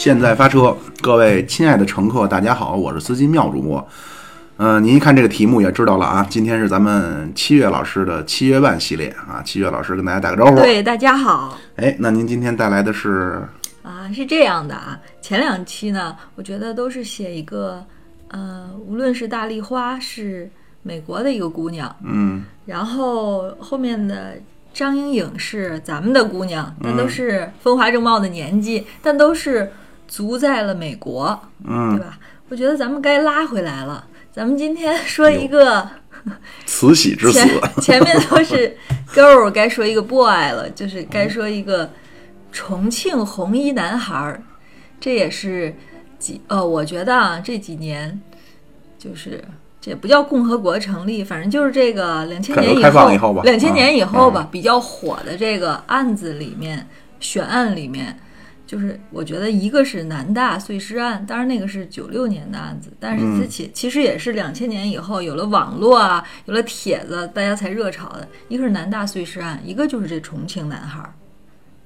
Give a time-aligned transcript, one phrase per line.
[0.00, 3.86] 现在发车，各位亲爱的乘客，大家好，我是司机妙主播。
[4.56, 10.56] 嗯、您一看这个题目也知道了啊，今天是咱们七月老师的七月半系列啊，七月老师跟大家打个招呼。
[10.56, 13.42] 对，大家好哎，那您今天带来的是
[13.82, 17.84] 啊，是这样的啊，前两期呢，我觉得都是写一个，
[18.28, 20.48] 呃，无论是大丽花是
[20.82, 24.32] 美国的一个姑娘，嗯然后后面的
[24.72, 29.70] 张莹颖是咱们的姑娘，但都是风华正茂的年纪，但都是
[30.10, 32.18] 足在了美国，嗯对嗯，吧？
[32.48, 34.04] 我觉得咱们该拉回来了。
[34.32, 35.88] 咱们今天说一个
[36.66, 37.38] 慈禧之死
[37.80, 38.02] 前。
[38.02, 38.76] 面都是
[39.14, 41.88] girl，该说一个 boy 了，就是该说一个
[42.50, 44.42] 重庆红衣男孩儿。
[44.98, 45.72] 这也是
[46.18, 48.20] 几呃，我觉得啊，这几年
[48.98, 49.42] 就是
[49.80, 52.84] 这也不叫共和国成立，反正就是这个两千年以
[53.16, 56.88] 后吧两千年以后吧，啊比较火的这个案子里面，
[57.20, 58.18] 悬案里面。
[58.70, 68.28] 就是我觉得一个是南大碎尸案，当然那个是九六年的案子，但是嗯之前其实也是两千年以后有了网络啊，有了帖子，大家才热炒的。
[68.46, 71.12] 一个是南大碎尸案，一个就是这重庆男孩儿。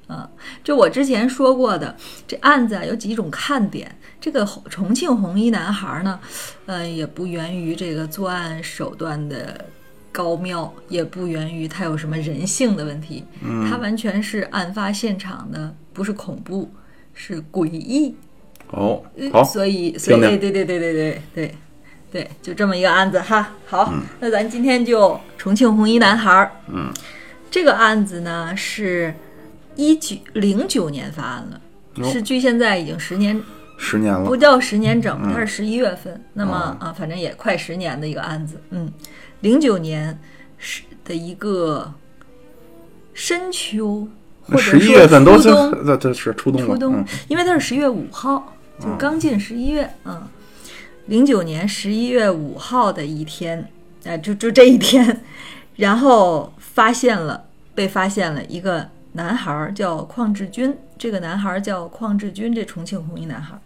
[0.09, 0.29] 嗯，
[0.63, 1.97] 就我之前说过的，
[2.29, 3.91] 这案子啊有几种看点。
[4.21, 6.21] 这个红重庆红衣男孩儿呢，
[6.67, 9.65] 呃，也不源于这个作案手段的
[10.13, 16.71] 高妙，也不源于他有什么人性的问题，嗯他完全是案发现场的，不是恐怖，
[17.15, 18.15] 是诡异。
[18.71, 21.55] 哦，呃好，所以所以听听哎对对对对对对
[22.11, 23.53] 对，就这么一个案子哈。
[23.67, 26.51] 好，嗯那咱今天就重庆红衣男孩儿。
[26.69, 26.93] 嗯，
[27.51, 29.15] 这个案子呢是
[29.77, 31.61] 一九零九年发案了，
[31.97, 33.41] 哟是距现在已经十年，
[33.79, 34.37] 十年了不。
[34.37, 36.21] 叫十年整，嗯它是十一月份。
[36.33, 38.61] 那么哦啊，反正也快十年的一个案子。
[38.71, 38.93] 嗯，
[39.41, 40.19] 零九年
[40.59, 41.93] 是的一个
[43.13, 44.09] 深秋。
[44.47, 46.67] 或者十一说月份都 是初冬，这这是初冬。
[46.67, 50.23] 初冬，嗯因为它是十月五号，就刚进十一月，嗯，
[51.07, 53.69] 零九年十一月五号的一天，
[54.05, 55.23] 哎、就就这一天，
[55.77, 57.45] 然后发现了，
[57.75, 63.61] 被发现了一个男孩儿叫邝志军，这个男孩儿叫邝志军，这重庆红衣男孩儿，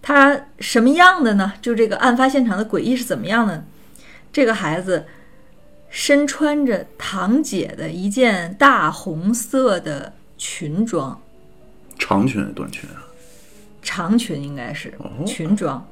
[0.00, 1.52] 他什么样的呢？
[1.60, 3.64] 就这个案发现场的诡异是怎么样的？
[4.30, 5.06] 这个孩子
[5.90, 11.20] 身穿着堂姐的一件大红色的裙装。
[11.98, 13.04] 长裙还是短裙啊？
[13.82, 15.88] 长裙应该是哦裙装，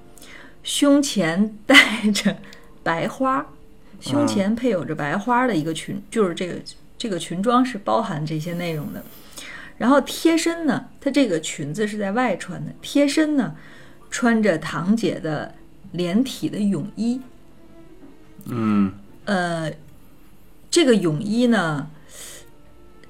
[0.62, 2.37] 胸前带着
[2.83, 3.47] 白花，
[4.01, 6.55] 胸前配有着白花的一个裙，就是这个
[6.99, 9.03] 这个裙装是包含这些内容的。
[9.78, 13.57] 然后贴身呢，它这个裙子是在外穿的，贴身呢
[14.11, 15.55] 穿着堂姐的
[15.93, 17.21] 连体的泳衣。
[18.45, 18.93] 嗯
[19.25, 19.73] 呃，
[20.76, 21.88] 这个泳衣呢，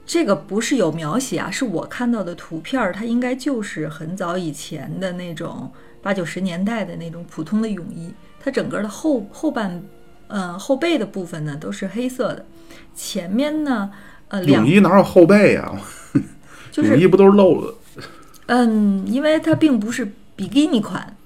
[0.07, 9.83] 这个不是有描写啊，是我看到的图片儿，它应该就是很早以前的那种八九十年代的那种普通的泳衣，它整个的后后半，
[10.29, 12.47] 呃后背的部分呢都是黑色的，
[12.95, 13.91] 前面呢，
[14.29, 15.73] 呃泳衣哪有后背呀？
[16.71, 17.75] 就是泳衣不都是露的？
[18.47, 21.17] 嗯，因为它并不是比基尼款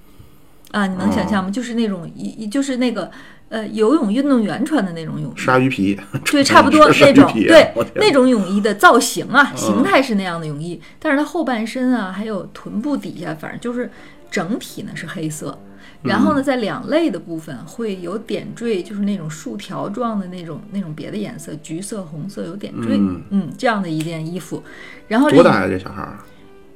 [0.70, 1.50] 啊，你能想象哦吗？
[1.50, 3.10] 就是那种一就是那个
[3.50, 13.90] 呃游泳运动员穿的那种泳衣，鲨鱼皮，对，差不多 那种对那种泳衣的造型啊，嗯形态是那样的泳衣，但是它后半身啊，还有臀部底下，反正就是
[14.30, 15.58] 整体呢是黑色。
[16.02, 22.96] 然后嗯呢，在两肋的部分会有点缀，就是那种竖条状的那种那种别的颜色，橘色、红色有点缀，
[23.30, 24.62] 嗯这样的一件衣服。
[25.08, 25.66] 然后这多大呀？
[25.68, 26.18] 这小孩儿？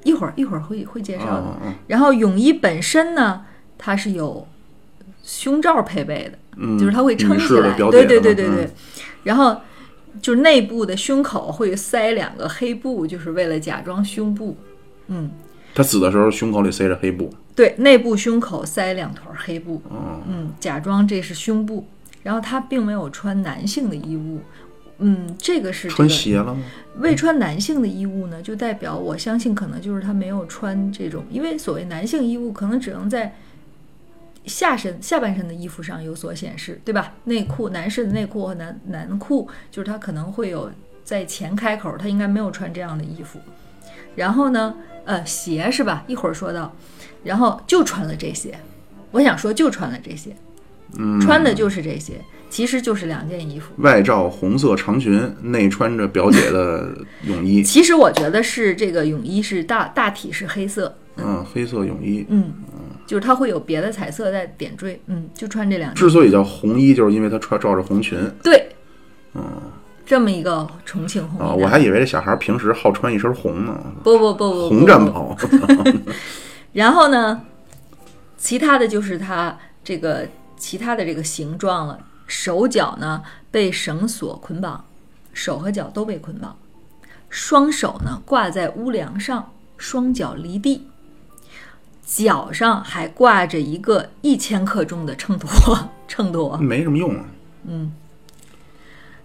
[0.02, 1.32] 一会儿一会儿会会介绍的。
[1.41, 3.41] 哦哦然后泳衣本身呢，
[3.78, 4.47] 它是有
[5.22, 8.71] 胸罩配备的，嗯，就是它会撑女起来，对对对对对。
[9.22, 9.60] 然后
[10.21, 14.56] 就是内部的胸口会塞两个黑布，就是为了假装胸部。
[15.09, 15.30] 嗯，
[15.74, 17.33] 他死的时候胸口里塞着黑布。
[17.54, 21.86] 对，内部胸口塞两团黑布，嗯，嗯，假装这是胸部。
[22.22, 24.41] 然后他并没有穿男性的衣物，
[24.98, 26.62] 嗯，这个是这穿个鞋了吗？
[26.98, 33.36] 未穿男性的衣物呢，就代表我相信可能就是他没有穿这种，因为所谓男性衣物可能只能在
[34.46, 37.14] 下身下半身的衣服上有所显示，对吧？
[37.24, 40.70] 内裤，男士的内裤和男男裤，就是他可能会有
[41.02, 43.38] 在前开口，他应该没有穿这样的衣服。
[44.14, 44.74] 然后呢，
[45.04, 46.04] 呃，鞋是吧？
[46.06, 46.74] 一会儿说到，
[47.22, 48.54] 然后就穿了这些。
[49.10, 50.36] 我想说，就穿了这些，
[50.98, 52.14] 嗯，穿的就是这些，
[52.50, 53.72] 其实就是两件衣服。
[53.78, 56.92] 外罩红色长裙，内穿着表姐的
[57.22, 62.26] 泳衣， 其实我觉得是这个泳衣是大大体是黑色，嗯，黑色泳衣。
[62.28, 62.52] 嗯，
[63.06, 65.97] 就是它会有别的彩色在点缀，嗯，就穿这两件。
[65.97, 68.68] 之所以叫红衣，就是因为他穿罩着红裙对，
[69.34, 69.42] 嗯，
[70.06, 71.48] 这么一个重庆红啊。
[71.48, 75.36] 男我还以为这小孩平时好穿一身红呢，不不不不不红战袍。
[76.72, 77.42] 然后呢，
[78.36, 84.84] 其他的就是他这个其他的这个形状了，手脚呢被绳索捆绑，
[85.33, 86.56] 手和脚都被捆绑，
[87.28, 90.89] 双手呢挂在屋梁上，双脚离地，
[92.06, 95.78] 脚上还挂着一个一千克重的秤砣，
[96.09, 96.56] 秤砣。
[96.59, 97.24] 没什么用啊。
[97.66, 97.92] 嗯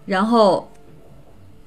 [0.06, 0.72] 然后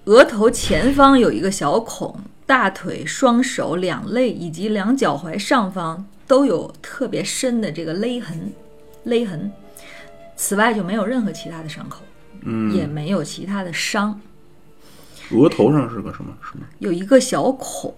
[0.06, 8.53] 额头前方有一个小孔，大腿、双手、两肋以及两脚踝上方都有特别深的这个勒痕，
[9.05, 9.53] 勒痕。
[10.35, 12.03] 此外就没有任何其他的伤口，
[12.41, 14.20] 嗯，也没有其他的伤，
[15.31, 16.67] 额头上是个什么什么？
[16.81, 17.94] 有一个小孔，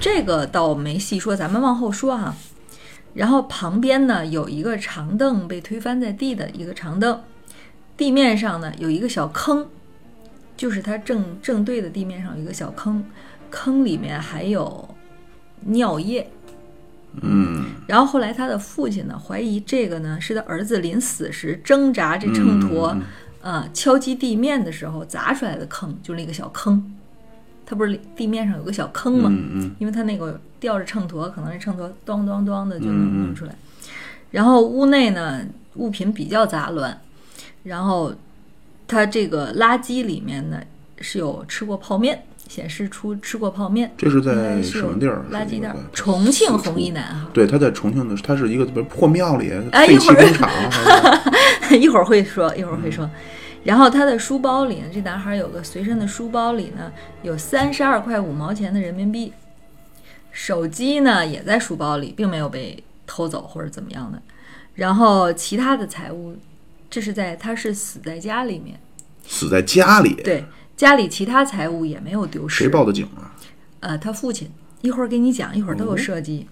[0.00, 2.34] 这个倒没细说，咱们往后说哈。
[3.14, 7.20] 然后旁边呢有一个长凳被推翻在地的一个长凳，
[7.96, 9.66] 地面上呢有一个小坑，
[10.56, 13.04] 就是它正正对的地面上有一个小坑，
[13.50, 14.88] 坑里面还有
[15.60, 16.26] 尿液。
[17.20, 23.02] 嗯然后后来他的父亲呢怀疑这个呢是他儿子临死时挣扎这秤砣，嗯
[23.42, 26.82] 呃敲击地面的时候砸出来的坑，就是那个小坑。
[27.72, 29.30] 它不是地面上有个小坑嘛？
[29.32, 33.56] 嗯嗯因为它那个吊着秤砣，可能是秤砣咚咚咚的就能弄出来。
[34.30, 35.40] 然后屋内呢
[35.76, 37.00] 物品比较杂乱，
[37.62, 38.12] 然后
[38.86, 40.60] 它这个垃圾里面呢
[41.00, 43.90] 是有吃过泡面，显示出吃过泡面。
[43.96, 45.24] 这是在什么地儿？
[45.32, 47.30] 垃圾袋儿重庆红衣男哈。
[47.32, 50.50] 对，他在重庆的，他是一个不是破庙里哎废一会儿弃工厂，
[51.80, 53.08] 一会儿会说，一会儿会说。
[53.64, 56.92] 然后他的书包里呢，这男孩有个随身的书包里呢，
[57.22, 59.32] 有三十二块五毛钱的人民币，
[60.32, 64.20] 手机呢也在书包里，并没有被偷走或者怎么样的。
[64.74, 66.36] 然后其他的财物，
[66.90, 68.80] 这是在他是死在家里面，
[69.26, 70.44] 死在家里，对，
[70.76, 72.64] 家里其他财物也没有丢失。
[72.64, 73.36] 谁报的警啊？
[73.80, 74.50] 呃，他父亲，
[74.80, 76.48] 一会儿给你讲，一会儿都有涉及。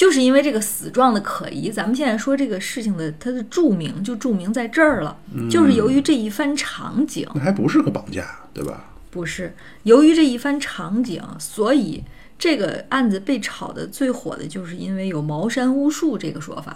[0.00, 5.14] 就是因为这个死状的可疑，咱们现在说这个事情的它的著名就著名在这儿了，
[5.50, 8.82] 就是由于这一番场景，那还不是个绑架，对吧？
[9.10, 12.02] 不是由于这一番场景，所以
[12.38, 16.74] 这个案子被炒的最火的就是因为有茅山巫术这个说法，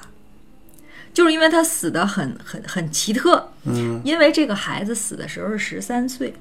[1.14, 4.02] 就是因为他死的很很很奇特，嗯。
[4.04, 6.34] 因为这个孩子死的时候是十三岁，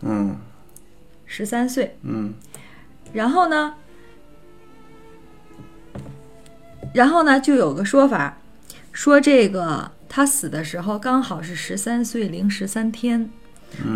[0.00, 0.36] 嗯
[1.26, 2.34] 十三岁，嗯。
[3.12, 3.74] 然后呢，
[6.92, 8.38] 然后呢，就有个说法，
[8.92, 13.30] 说这个他死的时候刚好是十三岁零十三天，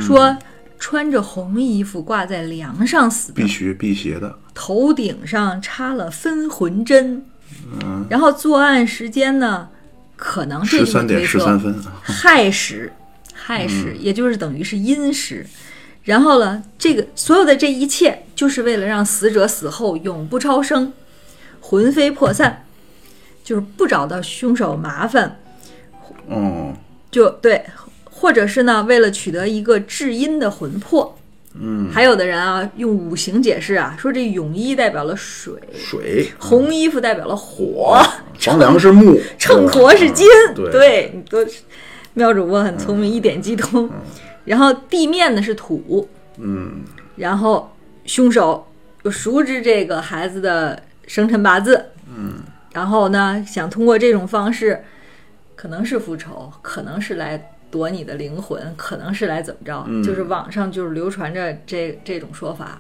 [0.01, 0.37] 说
[0.79, 7.25] 穿着红衣服挂在梁上死的必，须辟邪的，头顶上插了分魂针，
[7.83, 9.69] 嗯，然后作案时间呢，
[10.17, 11.75] 可能这十三点十测三分。
[11.75, 12.93] 啊，亥时，
[13.35, 15.47] 亥时，也就是等于是阴时。
[16.05, 20.93] 然后呢，这个所有的这一切，就是为了让死者死后永不超生，
[21.61, 22.66] 魂飞魄散，
[23.47, 25.39] 就是不找到凶手麻烦，
[26.29, 26.75] 嗯，
[27.13, 27.65] 就对，
[28.03, 31.17] 或者是呢，为了取得一个至阴的魂魄。
[31.55, 37.97] 嗯，还有的人啊，用五行解释啊，说这泳衣代表了水，水，红衣服代表了火，
[38.41, 41.13] 房梁是木， 秤砣是金， 对。
[41.15, 41.39] 你都
[42.15, 43.89] 妙主播很聪明，一点即通。
[44.45, 46.83] 然后地面呢是土，嗯
[47.15, 47.73] 然后
[48.07, 48.67] 凶手
[49.05, 52.35] 又熟知这个孩子的生辰八字，嗯，
[52.77, 54.85] 然后呢想通过这种方式，
[55.55, 60.03] 可能是复仇，可能是来夺你的灵魂，可能是来怎么着，嗯。
[60.03, 62.79] 就是网上就是流传着这这种说法，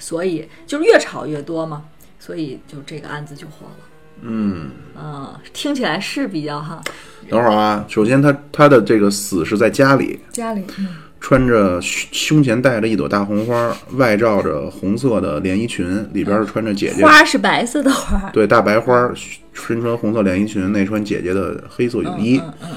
[0.00, 1.84] 所以就是越炒越多嘛，
[2.18, 3.84] 所以就这个案子就火了。
[4.22, 4.70] 嗯。
[5.00, 6.82] 嗯，听起来是比较哈，
[7.30, 10.88] 等会儿啊，首先他他的这个死是在家里，家里嗯
[11.20, 19.12] 穿着胸胸前戴着一朵大红花，外罩着红色的连衣裙，里边是穿着姐姐花是白色的花，对大白花，
[19.52, 22.68] 身穿红色连衣裙，内穿姐姐的黑色泳衣，嗯嗯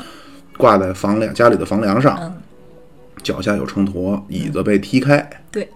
[0.58, 2.42] 挂在房梁家里的房梁上，嗯，
[3.22, 5.30] 脚下有秤砣，椅子被踢开。
[5.52, 5.70] 对。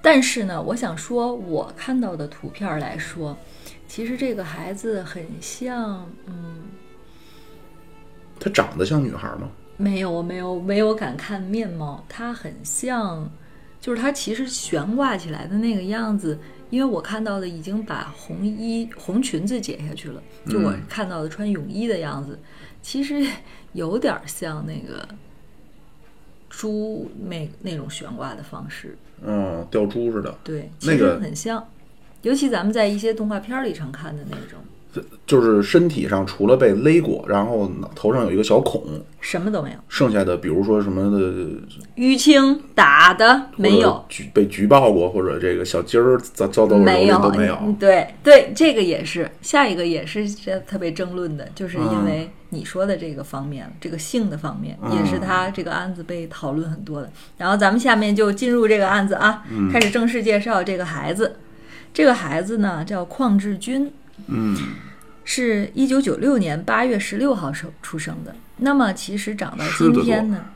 [0.00, 3.36] 但是呢，我想说，我看到的图片来说，
[3.88, 6.66] 其实这个孩子很像，嗯，
[8.38, 9.48] 她长得像女孩吗？
[9.78, 13.30] 没有，我没有没有敢看面貌，它很像，
[13.80, 16.36] 就是它其实悬挂起来的那个样子，
[16.68, 22.36] 因为我看到的已经把红衣红裙子解下去了，就我看到的穿泳衣的样子，
[22.82, 23.24] 其实
[23.72, 25.06] 有点像那个
[26.50, 30.36] 猪那那种悬挂的方式，嗯，吊珠似的。
[30.42, 31.64] 对，那其实个很像，
[32.22, 34.58] 尤其咱们在一些动画片里常看的那种。
[35.26, 38.82] 就是身体上除了被勒过，然后头上有一个小孔，
[39.20, 41.46] 什么都没有，剩下的比如说什么的
[41.96, 47.58] 淤青打的没有，举被举报过或者这个小鸡儿遭遭到没有都没有。
[47.62, 57.10] 嗯对对，这个也是下一个也是这特别争论的，就是因为你说的这个方面，这个性的方面，也是他这个案子被讨论很多的。
[57.36, 61.36] 然后咱们下面就进入这个案子啊，开始正式介绍这个孩子。
[61.92, 63.90] 这个孩子呢叫邝志军，
[64.26, 64.56] 嗯，
[65.24, 68.34] 是一九九六年八月十六号生出生的。
[68.58, 70.46] 那么其实长到今天呢，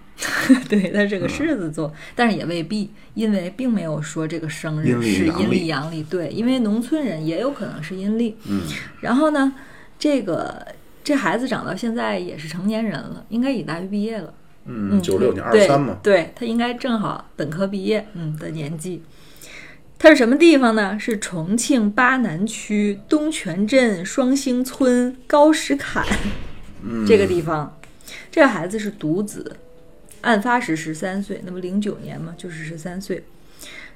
[0.69, 8.37] 对，他是个狮子座，但是也未必，因为并没有说这个生日是阴历阳历对，因为农村人也有可能是阴历。
[8.49, 8.62] 嗯，
[9.00, 9.54] 然后呢，
[9.99, 10.66] 这个
[11.04, 14.35] 这孩子长到现在也是成年人了，应该已大学毕业了。
[14.64, 19.02] 嗯，九六年二对三嘛，对他应该正好本科毕业，嗯的年纪。
[20.02, 20.99] 他是什么地方呢？
[20.99, 26.04] 是重庆巴南区东泉镇双星村高石坎、
[27.06, 27.78] 这个地方。
[28.28, 29.54] 这个孩子是独子，
[30.23, 33.23] 案发时十三岁，那么零九年嘛，就是十三岁。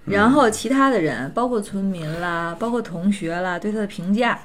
[0.04, 4.38] 然后其他的人，包括村民啦，包括同学啦，对他的评价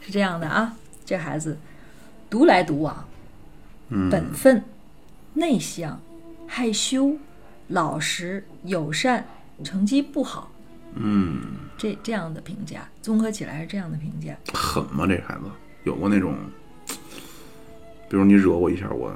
[0.00, 1.58] 是这样的啊：这孩子
[2.30, 3.08] 独来独往，
[3.88, 4.62] 嗯，本分、
[5.34, 6.00] 内向、
[6.46, 7.16] 害羞、
[7.66, 9.26] 老实、友善，
[9.64, 10.52] 成绩不好。
[11.00, 11.40] 嗯，
[11.76, 14.36] 这这样的评价，综合起来是这样的评价。
[14.52, 15.06] 狠吗？
[15.06, 15.42] 这孩子
[15.84, 16.34] 有过那种，
[18.08, 19.12] 比如你惹我一下，我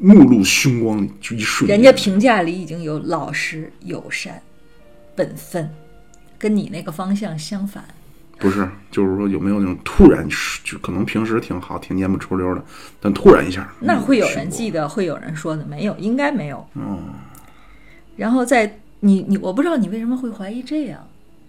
[0.00, 4.40] 目露凶光，就一瞬间，人家评价里已经有老实、友善、
[5.14, 5.70] 本分，
[6.38, 7.84] 跟你那个方向相反。
[8.36, 10.28] 不是，就是说有没有那种突然，
[10.64, 12.64] 就可能平时挺好，挺蔫不出溜的，
[13.00, 16.66] 但突然一下，那会有人记记得，会有人说的，没有，应该没有。
[16.74, 17.14] 嗯，
[18.16, 21.06] 然后在你你，我不知道你为什么会怀疑这样。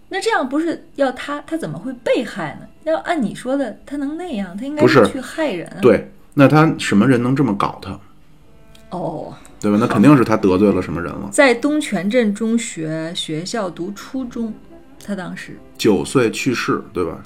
[0.10, 2.68] 那这样不是要他，他怎么会被害呢？
[2.84, 7.98] 要按你说的，他能那样，他应该是去害人啊。，对，那他什么人能这么搞他，
[8.90, 9.78] 哦，对吧？
[9.80, 11.30] 那肯定是他得罪了什么人了。
[11.32, 14.54] 在东泉镇中学学校读初中，
[15.04, 17.24] 他当时九岁去世，对吧？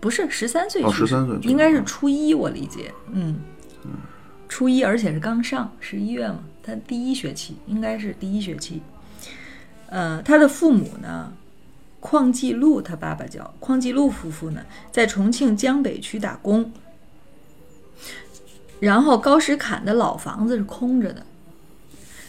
[0.00, 3.36] 不是十三岁去哦世，13岁应该是初一，我理解，嗯，
[4.48, 8.80] 初一，而且是刚上十一月嘛，他第一学期应该是第一学期。
[9.92, 11.30] 呃，他的父母呢，
[12.00, 16.72] 邝继禄，他爸爸叫邝继禄夫妇呢，在重庆江北区打工。
[18.80, 21.22] 然后高石坎的老房子是空着的，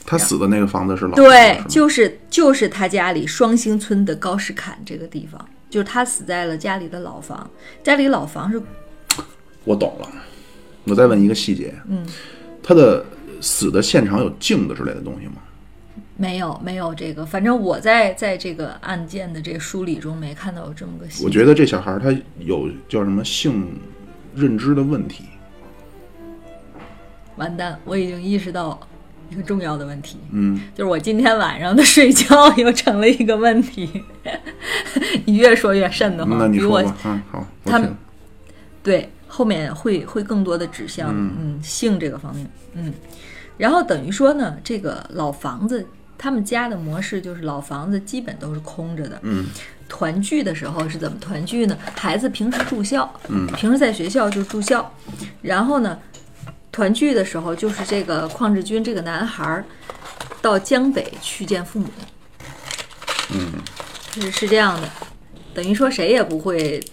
[0.05, 7.49] 他死的那个房子是老对是，就是就是他家里双星村的高石坎这个地方，就是他死在了家里的老房，
[7.81, 8.61] 家里老房是
[9.63, 10.09] 我懂了。
[10.83, 12.05] 我再问一个细节，嗯，
[12.61, 13.05] 他的
[13.39, 15.35] 死的现场有镜子之类的东西吗？
[16.23, 21.05] 没有没有这个，反正我在在这个案件的这个梳理中没看到有这么个。
[21.21, 23.77] 我觉得这小孩他有叫什么性
[24.33, 25.25] 认知的问题。
[27.35, 28.79] 完蛋，我已经意识到
[29.29, 34.03] 一个重要的问题，嗯，就是我今天晚上的睡觉又成了一个问题。
[35.25, 37.93] 你越说越瘆得那慌，那你说吧，嗯，好，我他们
[38.81, 42.93] 对后面会会更多的指向嗯性这个方面，嗯，
[43.57, 45.85] 然后等于说呢，这个老房子
[46.17, 49.47] 他们家的模式就是老房子基本都是空着的，嗯，
[49.89, 51.77] 团聚的时候是怎么团聚呢？
[51.95, 54.89] 孩子平时住校，嗯，平时在学校就住校，
[55.41, 55.99] 然后呢，
[56.71, 59.65] 团聚的时候就是这个邝志军这个男孩儿
[60.41, 61.87] 到江北去见父母，
[63.33, 63.51] 嗯，
[64.13, 64.89] 是是这样的，
[65.53, 66.83] 等于说谁也不会，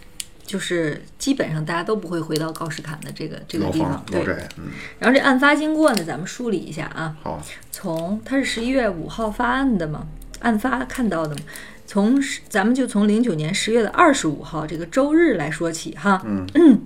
[0.50, 4.24] 就是基本上大家都不会回到高士坎的这个这个地方，老对。
[4.24, 4.64] 宅，嗯，
[4.98, 7.16] 然后这案发经过呢，咱们梳理一下啊。
[7.22, 7.40] 好，
[7.70, 10.08] 从他是十一月五号发案的嘛，
[10.40, 11.42] 案发看到的嘛。
[11.86, 16.20] 从十咱们就从零九年十月的二十五号这个周日来说起哈。
[16.24, 16.80] 嗯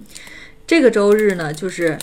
[0.66, 1.97] 这个周日呢，就是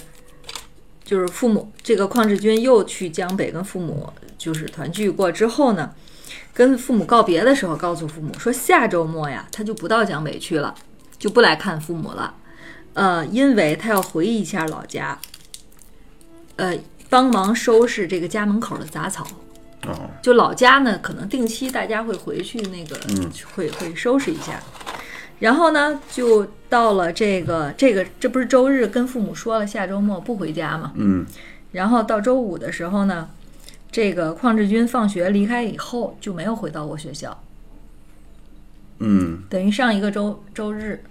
[1.04, 5.94] 就是父母这个邝志军又去江北跟父母就是团聚过之后呢，
[6.56, 10.74] 跟父母告别的时候，告诉父母说下周末呀，他就不到江北去了，
[11.22, 12.34] 就不来看父母了。
[12.96, 15.20] 呃，因为他要回忆一下老家，
[16.56, 16.76] 呃，
[17.12, 19.26] 帮忙收拾这个家门口的杂草。
[19.84, 24.60] 哦，就老家呢，可能定期大家会回去那个，嗯会会收拾一下。
[25.40, 30.92] 然后呢，就到了这个这个，这不是周日跟父母说了下周末不回家嘛？
[30.96, 31.26] 嗯
[31.72, 33.30] 然后到周五的时候呢，
[33.90, 37.42] 这个邝志军放学离开以后就没有回到过学校，
[39.00, 41.02] 嗯，等于上一个周周日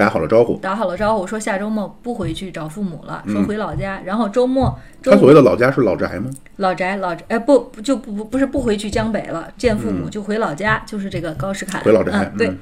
[0.00, 0.56] 打好了招呼。
[0.56, 4.00] 打好了招呼，说下周末不回去找父母了，说回老家。
[4.04, 6.30] 然后周末周他所谓的老家是老宅吗？
[6.56, 12.58] 老宅老宅，哎不不就不不不是不回去江北了，见父母就回老家，就是这个高世凯回老宅嗯，对嗯。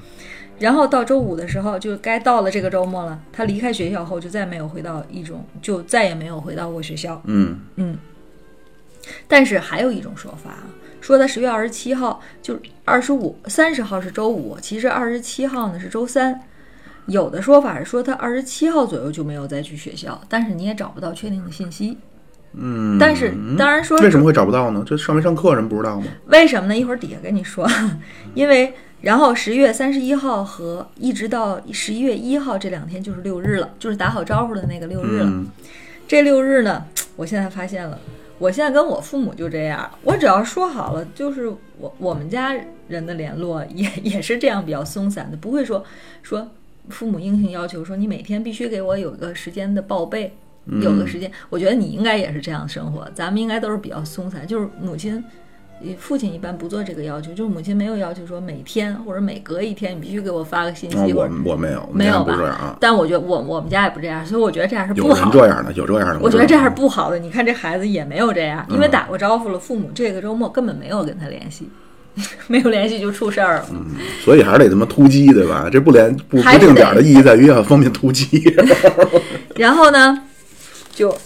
[0.58, 3.20] 然后到周五的时候，就该到了这个周末了。
[3.32, 7.22] 他离开学校后，就再没有回到一中，就再也没有回到过学校。
[7.26, 7.96] 嗯嗯，
[9.28, 10.66] 但是还有一种说法啊，
[11.00, 16.40] 说他十月二十七号就二十五、三十号是周五，其实二十七号呢是周三。
[17.08, 21.98] 有的说法是说他二十七号左右就没有再去学校，但是你也找不到确定的信息。
[22.52, 24.82] 嗯，但是当然说为什么会找不到呢？
[24.86, 26.06] 这上没上课人不知道吗？
[26.26, 26.76] 为什么呢？
[26.76, 27.68] 一会儿底下跟你说，
[28.34, 28.72] 因为
[29.02, 35.26] 然后十月三十一号和一直到十一月一号这两天就是六日了，就是打好招呼的那个六日了。
[35.26, 35.46] 嗯
[36.06, 36.82] 这六日呢，
[37.16, 38.00] 我现在发现了，
[38.38, 41.46] 我现在跟我父母就这样，我只要说好了，就是
[41.76, 42.54] 我我们家
[42.88, 45.84] 人的联络也也是这样比较松散的，不会说
[46.22, 46.50] 说
[46.90, 50.34] 父母硬性要求说你每天必须给我有一个时间的报备，
[50.82, 55.22] 有个时间，我觉得你应该也是这样生活，咱们应该都是比较松散，就是母亲。
[55.80, 62.76] 呃父亲一般不做这个要求，就是母亲没有要求说每天或者每隔一天你必须给我发个信息，啊，我我没有，没有吧这样啊。
[62.80, 66.18] 但我觉得我我们家也不这样，所以我觉得这样是不好这样的，有这样的。
[66.20, 67.18] 我觉得这样是不好的。
[67.20, 71.70] 你看这孩子也没有这样，因为嗯打过招呼了，父母这个周末根本没有跟他联系，
[72.48, 73.68] 没有联系就出事儿了。
[74.24, 75.68] 所以还是得他妈突击，对吧？
[75.70, 78.54] 这不连不不定点的意义在于要方便突击。
[79.56, 80.24] 然后呢，
[80.92, 81.16] 就，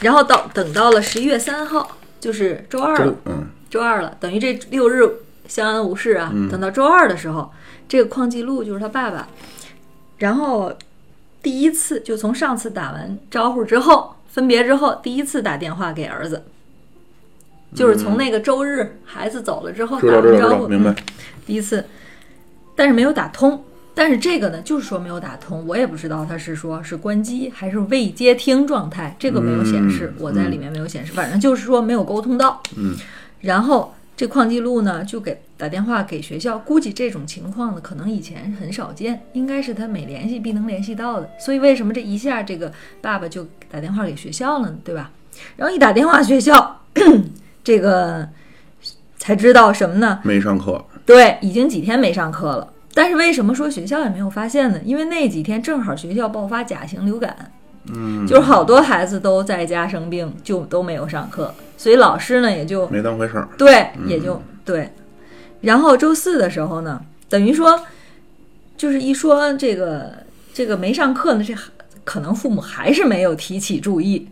[0.00, 5.08] 然后到等到了十一月三号，就是周二了周，嗯周二了，等于这六日
[5.48, 6.32] 相安无事啊。
[6.50, 7.52] 等到周二的时候，
[7.88, 9.28] 这个矿记录就是他爸爸，
[10.18, 10.72] 然后
[11.42, 16.42] 第一次就从上次打完招呼之后分别之后，第一次打电话给儿子，
[17.74, 20.94] 就是从那个周日孩子走了之后打个招呼，明白。
[21.46, 21.84] 第一次，
[22.74, 23.62] 但是没有打通。
[23.98, 32.60] 但是这个呢，就是说没有打通，我也不知道他是说是关机还是未接听状态，这个没有显示，嗯我在里面没有显示，反正就是说没有沟通到。
[32.76, 32.94] 嗯，
[33.40, 44.76] 然后这矿记录呢就给打电话给学校，估计这种情况呢可能以前很少见，应该是他每联系必能联系到的，所以为什么这一下这个爸爸就打电话给学校了呢？
[44.84, 45.10] 对吧？
[45.56, 46.82] 然后一打电话学校，
[47.66, 48.28] 这个
[49.16, 50.20] 才知道什么呢？
[50.22, 52.72] 没上课，对，已经几天没上课了。
[52.94, 54.80] 但是为什么说学校也没有发现呢？
[54.84, 57.50] 因为那几天正好学校爆发甲型流感，
[57.92, 63.48] 嗯，就是好多孩子都在家生病，就都没有上课，所以老师呢也就没当回事儿。
[63.58, 64.88] 对，也就对。
[65.60, 67.84] 然后周四的时候呢，等于说
[68.76, 70.12] 就是一说这个
[70.54, 71.52] 这个没上课呢，这
[72.04, 74.28] 可能父母还是没有提起注意。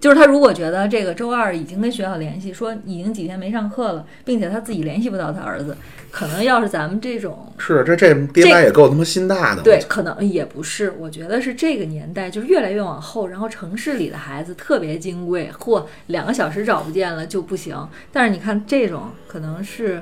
[0.00, 5.76] 就是他如果觉得这个周二已经跟学校联系，说已经几天没上课了，并且他自己联系不到他儿子，
[6.10, 9.62] 可能要是咱们这种是这这爹妈也够他妈心大的。
[9.62, 10.92] 对，可能也不是。
[10.98, 17.76] 我觉得是这个年代，就是越来越往后，然后城市里的孩子特别金贵，或两个小时找不见了就不行。
[18.12, 20.00] 但是你看这种，可能是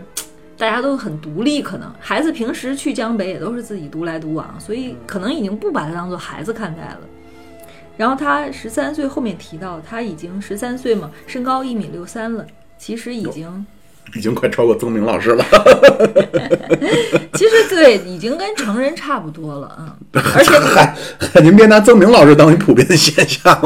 [0.59, 7.01] 大家都很独立，可能孩子平时去江北也都是自己独来独往，所以可能已经不把他当做孩子看待了。
[7.97, 12.47] 然后他十三岁，后面提到他已经十三岁嘛，身高一米六三了，
[12.79, 13.67] 其实已经。
[14.15, 15.45] 已经快超过曾明老师了。
[17.35, 20.97] 其实对，已经跟成人差不多了，嗯， 而且嗨，
[21.43, 23.61] 您别拿曾明老师当一普遍的现象。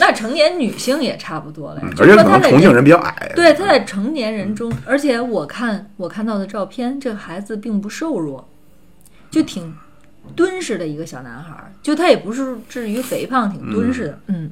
[0.00, 3.32] 那成年女性也差不多了而且可能重庆人比较矮。
[3.36, 8.48] 对，他在成年人中，而且我看我看到的照片，这个孩子并不瘦弱，
[9.30, 9.72] 就挺
[10.34, 14.50] 敦实的一个小男孩儿，就他也不是至于肥胖，挺敦实的，嗯。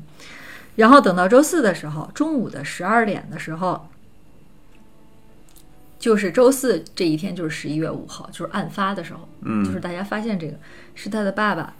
[0.76, 3.88] 然后等到周四的时候，中午的十二点的时候，
[5.98, 10.54] 就是周四这一天，就是十一月五号，就是案发的时候，嗯就是大家发现这个
[10.94, 11.74] 是他的爸爸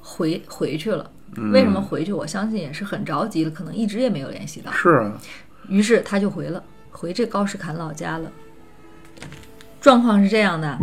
[0.00, 1.10] 回回去了。
[1.52, 2.12] 为什么回去？
[2.12, 4.70] 我相信也是很着急了，可能一直也没有联系到。
[4.72, 5.18] 是啊，
[5.68, 8.30] 于是他就回了，回这高士坎老家了。
[9.80, 10.78] 状况是这样的，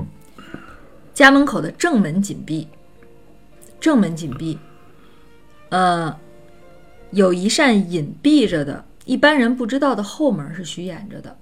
[1.19, 2.65] 家门口的正门紧闭，
[3.77, 4.57] 正门紧闭，
[5.67, 6.17] 呃，
[7.11, 11.35] 有一扇隐蔽着的，一般人不知道的后门是虚掩着的。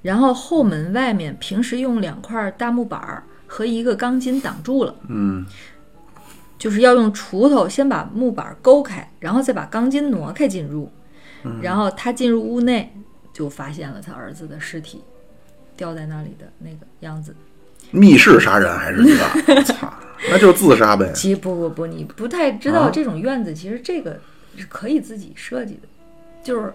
[0.00, 5.44] 然后后门外面平时用两块大木板儿和一个钢筋挡住了，嗯
[6.56, 10.90] 就是要用锄头先把木板勾开，然后再把钢筋挪开进入。
[11.60, 12.90] 然后他进入屋内，
[13.34, 15.04] 就发现了他儿子的尸体，
[15.76, 17.36] 吊在那里的那个样子。
[17.90, 19.92] 密室杀人还是一个， 操，
[20.30, 21.10] 那就是自杀呗。
[21.14, 22.90] 其实不不不，你不太知道啊？
[22.92, 24.18] 这种院子，其实这个
[24.56, 25.88] 是可以自己设计的，
[26.42, 26.72] 就是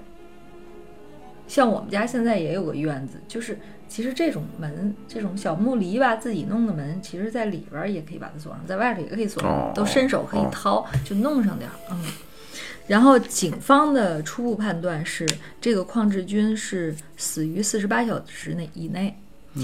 [1.47, 10.49] 像我们家现在也有个院子，就是其实这种门，这种小木篱笆自己弄的门，其实在里边儿也可以把它锁上，在外头也可以锁上，哦都伸手可以哦。
[10.51, 12.03] 掏，就弄上点儿，嗯。
[12.87, 15.27] 然后警方的初步判断是，
[15.61, 19.15] 这个邝志军是死于四十八小时内以内，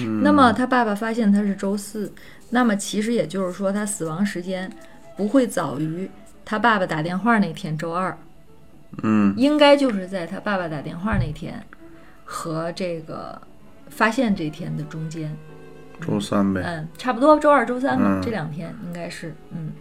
[0.04, 2.12] 那么他爸爸发现他是周四，
[2.50, 4.72] 那么其实也就是说他死亡时间
[5.16, 6.10] 不会早于
[6.44, 8.18] 他爸爸打电话那天周二，
[9.04, 11.64] 嗯，应该就是在他爸爸打电话那天
[12.24, 13.42] 和这个
[13.90, 15.36] 发现这天的中间。
[16.02, 16.62] 周三呗。
[16.66, 19.72] 嗯，差不多周二、周三嘛，嗯这两天应该是嗯。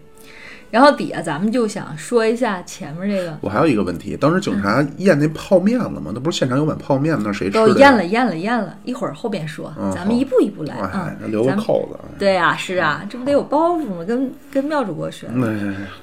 [0.74, 6.10] 然后底下咱们就想说一下前面这个，我还有一个问题，当时警察验那泡面了吗？
[6.12, 7.22] 那不是现场有碗泡面吗？
[7.24, 7.68] 那谁吃的？
[7.68, 11.98] 都验了，验了，验了，一会儿后边说，嗯咱们一步一步来哎啊。，留个咱们扣子。
[12.18, 14.04] 对啊，是啊，这不得有包袱吗？
[14.04, 15.34] 跟跟妙主播学的。
[15.34, 15.46] 那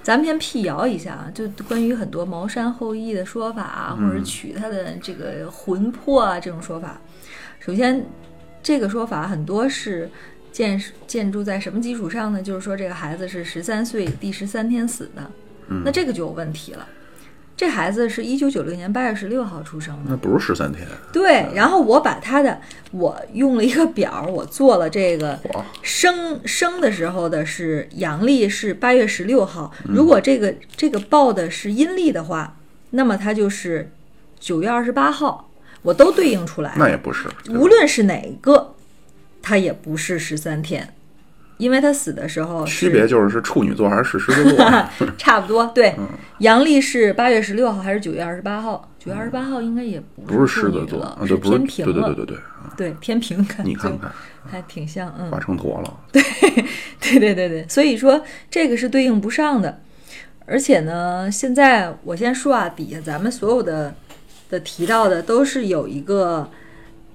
[0.01, 6.97] 咱们先辟谣一下啊，就关于很多茅山后裔的说法啊，或嗯者取他的这个魂魄啊这种说法。
[7.59, 8.05] 首先，
[8.63, 10.09] 这个说法很多是
[10.51, 12.41] 建建筑在什么基础上呢？
[12.41, 15.31] 就是说这个孩子是十三岁第十三天死的，
[15.69, 16.87] 嗯那这个就有问题了。
[17.55, 22.59] 这孩子是一九九六年八月十六号出生的，那不是十三天，对，然后我把他的，
[22.91, 32.57] 我用了一个表儿，我做了这个嚯生生的时候的是阳历是八月十六号，如果这个这个报的是阴历的话，
[32.91, 33.91] 那么它就是
[34.39, 35.51] 九月二十八号，
[35.83, 36.73] 我都对应出来。
[36.77, 37.27] 那也不是。
[37.49, 38.73] 无论是哪一个，
[39.41, 40.93] 它也不是十三天，
[41.57, 44.65] 因为他死的时候区别就是是处女座还是是狮子座。
[45.17, 45.65] 差不多。
[45.73, 46.07] 对，嗯
[46.39, 48.87] 阳历是八月十六号还是九月二十八号？
[48.97, 51.93] 九月二十八号应该也不不是狮子座是，天平了。
[51.93, 52.37] 对对对对
[52.77, 54.11] 对，天平感，你看看，
[54.49, 55.99] 还挺像，嗯，画成坨了。
[56.11, 56.21] 对
[57.01, 59.81] 对对对对，所以说这个是对应不上的。
[60.45, 63.95] 而且呢，现在我先说啊，底下咱们所有的
[64.49, 66.49] 的提到的都是有一个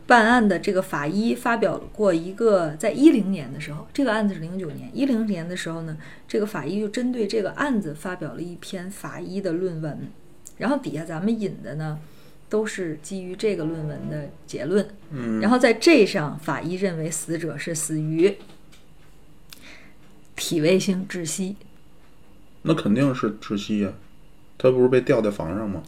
[0.06, 5.96] 办案的这个法医发表过一个，在一零年的时候，这个案子是零九年，一零年的时候呢，
[6.28, 10.10] 这个法医就针对这个案子发表了一篇法医的论文，
[10.58, 11.98] 然后底下咱们引的呢。
[12.48, 18.36] 都是基于这个论文的结论，嗯，然后在这上，法医认为死者是死于
[20.36, 21.56] 体位性窒息。
[22.62, 23.92] 那肯定是窒息呀，
[24.56, 25.82] 他不是被吊在房上吗？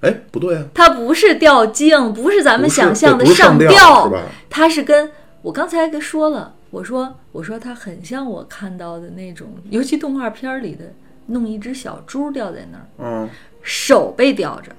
[0.00, 4.22] 哎，不对啊，它不是吊颈，不是咱们想象的上吊，吊是吧？
[4.48, 5.10] 它是跟
[5.42, 10.92] 我刚才跟说了，我说我说它很像我看到的那种，尤其动画片里的，
[11.26, 13.28] 弄一只小猪吊在那儿，嗯，
[13.62, 14.72] 手被吊着，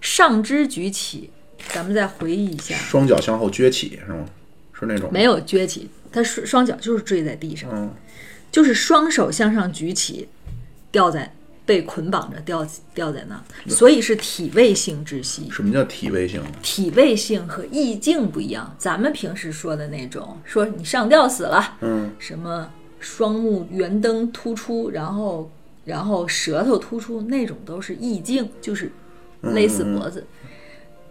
[0.00, 1.30] 上肢举起。
[1.70, 4.24] 咱们再回忆一下，双脚向后撅起是吗？
[4.72, 5.10] 是那种。
[5.10, 7.90] 没有撅起，它双双脚就是坠在地上，嗯，
[8.52, 10.28] 就是双手向上举起，
[10.92, 11.32] 吊在
[11.66, 15.50] 被捆绑着吊吊在那，所以是体位性窒息。
[15.50, 16.40] 什么叫体位性？
[16.62, 25.50] 体位性和意境不一样，咱们平时说的那种，说你上吊死了，嗯，什么双目圆灯突出，然后
[25.84, 28.92] 然后舌头突出，那种都是意境，就是
[29.40, 30.24] 勒死脖子。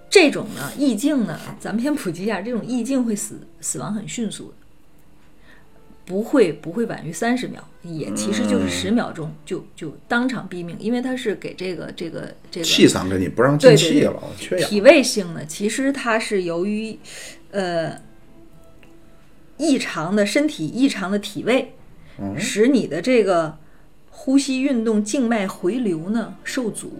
[0.10, 4.54] 这种呢，意境呢，咱们先普及一下，这种意境会死死亡很迅速的，
[6.06, 14.70] 不会不会晚于三十秒，也其实就是十秒钟就就当场毙命，因为它是给这个这个这个气嗓给你不让进气了，缺氧。
[14.70, 16.98] 体位性呢，其实它是由于
[17.50, 18.00] 呃
[19.58, 21.74] 异常的身体异常的体位，
[22.20, 23.58] 嗯使你的这个
[24.12, 26.94] 呼吸运动静脉回流呢受阻。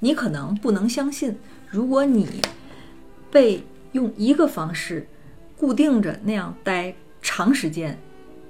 [0.00, 1.36] 你可能不能相信，
[1.68, 2.40] 如果你
[3.30, 3.62] 被
[3.92, 5.08] 用一个方式
[5.56, 6.94] 固定着那样待
[7.28, 7.98] 长时间，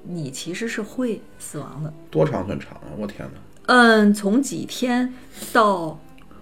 [0.05, 1.91] 你其实是会死亡的。
[2.11, 2.93] 多长算长啊？
[2.99, 3.41] 我天哪！
[3.69, 5.11] 嗯，从几天
[5.51, 5.99] 到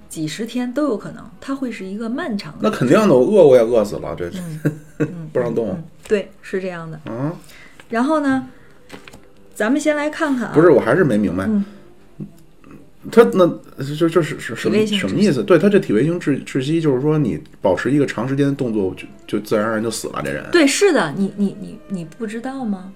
[0.08, 4.28] 几十天都有可能，它会是一个漫长的那肯定的，我饿我也饿死了，这
[4.98, 7.00] 嗯 不让动嗯，对，是这样的。
[7.10, 7.32] 啊！
[7.88, 8.48] 然后呢，
[9.54, 11.48] 咱们先来看看啊，不是，我还是没明白。
[13.22, 15.42] 嗯他那就就是是什么什么意思？
[15.42, 20.20] 对他这体位性窒窒息，就是说你保持一个长时间的动作，就就自然而然就死了。
[20.24, 22.92] 这人对，是的，你你你你不知道吗？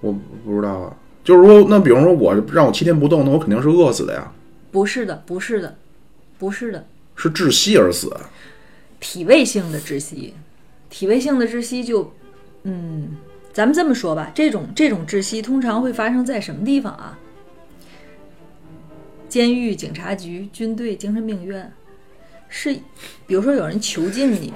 [0.00, 0.12] 我
[0.44, 0.96] 不知道啊。
[1.24, 4.32] 就是说，那比如说我让我七天不动，那我肯定是饿死的呀，
[4.70, 5.76] 不是的，不是的，
[6.38, 8.10] 不是的，是窒息而死。
[9.00, 10.34] 体位性的窒息，
[10.88, 12.12] 体位性的窒息就，
[12.62, 13.16] 嗯，
[13.52, 17.18] 咱们这么说吧，这种这种窒息通常会发生在什么地方啊？
[19.28, 21.72] 监狱、警察局、军队、精神病院，
[22.48, 22.72] 是，
[23.26, 24.52] 比如说有人囚禁你，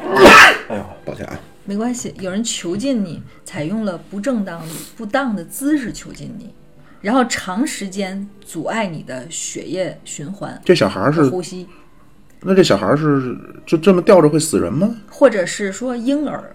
[0.68, 1.38] 哎呦，抱歉啊。
[1.64, 4.61] 没关系，有人囚禁你，采用了不正当、
[4.96, 6.52] 不当的姿势囚禁你，
[7.00, 11.68] 然后长时间阻碍你的血液循环、这小孩儿是呼吸，
[12.40, 14.96] 那这小孩儿是就这么吊着会死人吗？
[15.08, 16.54] 或者是说婴儿。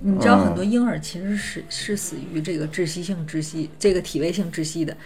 [0.00, 4.96] 你知道哦很多婴儿其实是是死于这个窒息性窒息，这个体位性窒息的。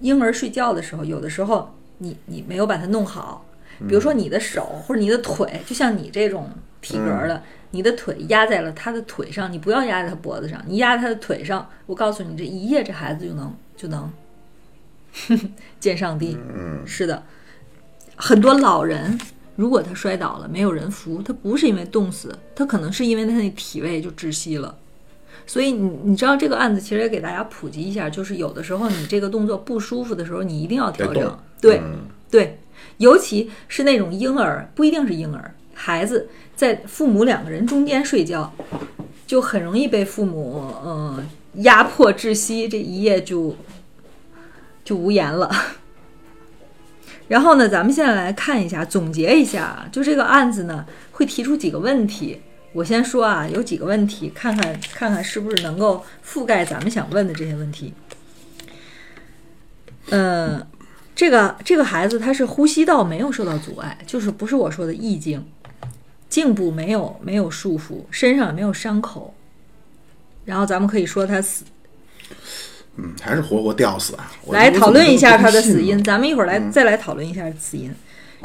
[0.00, 3.46] 婴儿睡觉的时候，有的时候你你没有把它弄好，
[3.88, 14.12] 比如说你的手或者你的腿，就像你这种体格的，你的腿压在了他的腿上，你不要压在他脖子上，你压在他的腿上，我告诉你，这一夜这孩子就能就能
[15.78, 16.36] 见上帝。
[16.54, 17.22] 嗯，是的，
[18.16, 19.16] 很多老人
[19.54, 24.76] 如果他摔倒了，没有人扶，他不是因为冻死，他可能是因为他那体位就窒息了。
[25.46, 31.38] 所以你你知道这个案子其实也给大家普及一下，就是有的时候你这个动作不舒服的时候，你一定要调整。
[31.62, 32.58] 对、嗯对，
[32.98, 38.52] 尤其是那种婴儿，不一定是婴儿，孩子在父母两个人中间睡觉，
[39.26, 41.24] 就很容易被父母嗯、呃
[41.62, 43.54] 压迫窒息，这一夜就
[44.84, 45.50] 就无言了。
[47.28, 52.40] 然后呢，咱们现在来看一下，总结一下啊，就这个案子呢，会提出几个问题。
[52.72, 57.92] 我先说啊，有几个问题，看看看看是不是能够覆盖咱们想问的这些问题。
[60.08, 60.66] 呃，
[61.22, 65.46] 这个这个孩子他是呼吸道没有受到阻碍，就是不是我说的意境，
[66.28, 69.32] 颈部没有没有束缚，身上也没有伤口。
[70.44, 71.64] 然后咱们可以说他死，
[72.96, 74.32] 嗯，还是活活吊死啊！
[74.50, 75.80] 来讨论一下他的死。
[75.80, 77.94] 因，咱们一会儿来、再来讨论一下死因。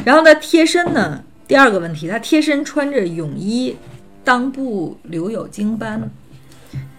[0.06, 3.76] 然后他，贴身呢，第二个问题，他贴身穿着泳衣，
[4.24, 6.12] 裆部留有精斑。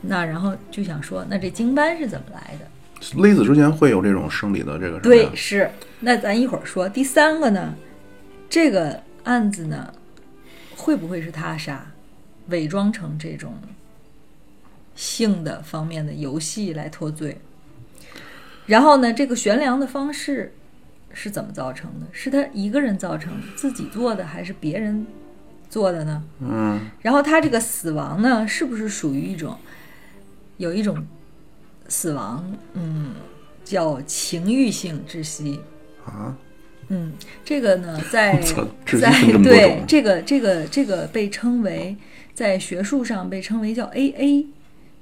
[0.00, 2.66] 那然后就想说，那这精斑是怎么来的？
[3.16, 5.70] 勒死之前会有这种生理的这个对，是。
[6.00, 6.88] 那咱一会儿说。
[6.88, 7.74] 第三个呢，
[8.48, 9.92] 这个案子呢，
[10.76, 11.92] 会不会是他杀，
[12.48, 13.54] 伪装成这种
[14.94, 17.40] 性的方面的游戏来脱罪？
[18.66, 20.52] 然后呢，这个悬梁的方式
[21.12, 22.06] 是怎么造成的？
[22.12, 25.06] 是他一个人造成的，自己做的，还是别人
[25.70, 26.22] 做的呢？
[26.40, 29.56] 嗯，然后他这个死亡呢，是不是属于一种
[30.58, 31.06] 有一种
[31.88, 33.14] 死亡，嗯，
[33.64, 35.60] 叫情欲性窒息？
[36.04, 36.36] 啊，
[36.88, 37.12] 嗯，
[37.44, 38.40] 这个呢，在
[39.00, 39.10] 在
[39.42, 41.96] 对这个这个这个被称为
[42.34, 44.46] 在学术上被称为叫 AA，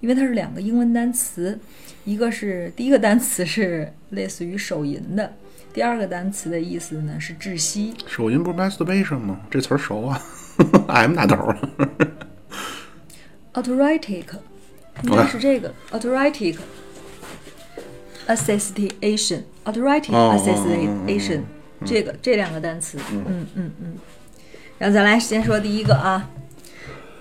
[0.00, 1.58] 因为它是两个英文单词，
[2.04, 5.32] 一个是第一个单词是类似于手淫的，
[5.72, 7.94] 第二个单词的意思呢是窒息。
[8.06, 9.40] 手淫不是 masturbation 吗？
[9.50, 10.20] 这词儿熟啊，
[10.88, 11.58] M 打头啊。
[13.54, 14.24] authoritic
[15.02, 16.56] 应该是这个 authoritic
[18.26, 21.42] association authoritic 哦哦哦 association
[21.84, 23.94] 这个这两个单词，嗯嗯嗯。
[24.78, 26.30] 然后咱来先说第一个啊，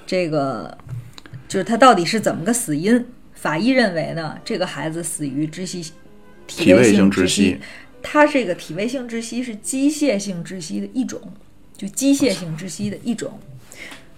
[0.06, 0.78] 这个
[1.48, 3.06] 就是他到底是怎么个死因？
[3.34, 5.92] 法医认为呢，这个孩子死于窒息
[6.48, 7.60] 体位性窒窒息。
[8.02, 11.20] 他这个体位性窒息是机械性窒息的一种，
[11.78, 13.40] 就机械性窒息的一种。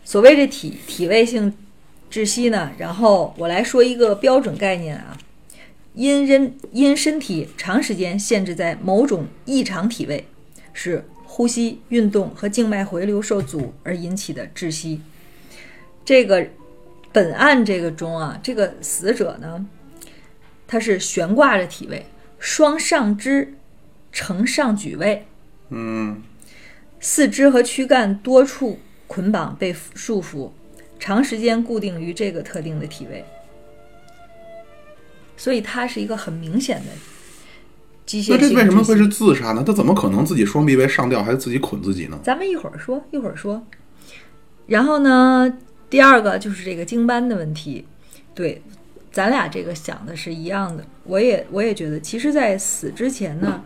[0.05, 1.53] 所谓这体体位性
[2.17, 5.15] 窒息呢，然后我来说一个标准概念啊，
[5.93, 10.25] 因人因身体长时间限制在某种异常体位，
[10.73, 14.99] 使呼吸、运动和静脉回流受阻而引起的窒息。
[16.03, 16.47] 这个
[17.11, 19.67] 本案这个中啊，这个死者呢，
[20.65, 22.07] 他是悬挂着体位，
[22.39, 23.53] 双上肢
[24.11, 25.27] 呈上举位，
[25.69, 26.23] 嗯，
[26.99, 30.49] 四肢和躯干多处捆绑被束缚，
[30.99, 33.23] 长时间固定于这个特定的体位，
[35.35, 36.91] 所以它是一个很明显的
[38.05, 39.63] 机械那这为什么会是自杀呢？
[39.65, 42.19] 他怎么可能自己双臂被上吊，还是自己捆自己呢？
[42.23, 43.65] 咱们一会儿说，一会儿说。
[44.67, 45.57] 然后呢，
[45.89, 47.85] 第二个就是这个经斑的问题，
[48.33, 48.61] 对，
[49.11, 50.85] 咱俩这个想的是一样的。
[51.03, 53.63] 我也我也觉得，其实，在死之前呢，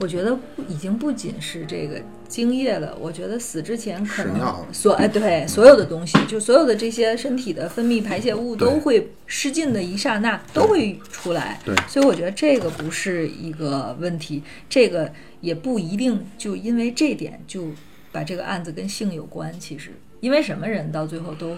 [0.00, 11.60] 我觉得已经不仅是这个精液了，我觉得死之前可能所哎对所有的东西，就所有的这些身体的分泌排泄物都会失禁的一刹那都会出来。
[11.64, 17.68] 对所以我觉得这个不是一个问题，这个也不一定就因为这点就
[18.10, 19.52] 把这个案子跟性有关。
[19.60, 21.56] 其实，因为什么人到最后都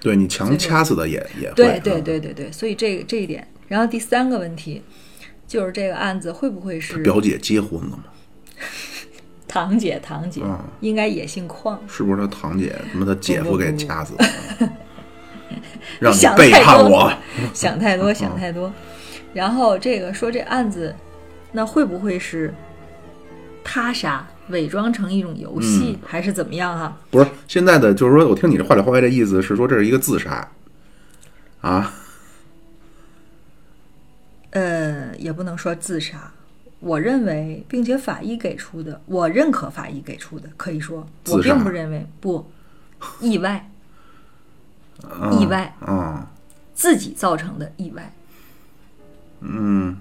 [0.00, 1.54] 对你强掐死的也也会。
[1.54, 3.46] 对对嗯，对对对，所以这个这一点。
[3.68, 4.82] 然后第三个问题
[5.46, 8.04] 就是这个案子会不会是表姐结婚了吗？
[9.46, 14.24] 堂 姐堂姐、嗯应该也姓邝，是不是他堂姐他妈他姐夫给掐死了？
[16.00, 17.12] 让你想背叛我！
[17.54, 18.72] 想太多想太多。
[19.32, 20.94] 然后这个说这案子，
[21.52, 22.52] 那会不会是
[23.62, 30.46] 他杀，伪装成一种游戏，还是怎么样哈、不是现在的，就是说我听你这话里话外的意思是说这是一个自杀
[31.60, 31.92] 啊？
[34.50, 36.32] 呃，也不能说自杀。
[36.78, 42.48] 我认为，并且法医给出的，我认可法医给出的，可以说，我并不认为不
[43.20, 43.68] 意外，
[45.02, 46.24] 嗯意外嗯
[46.74, 48.12] 自己造成的意外。
[49.40, 49.96] 嗯，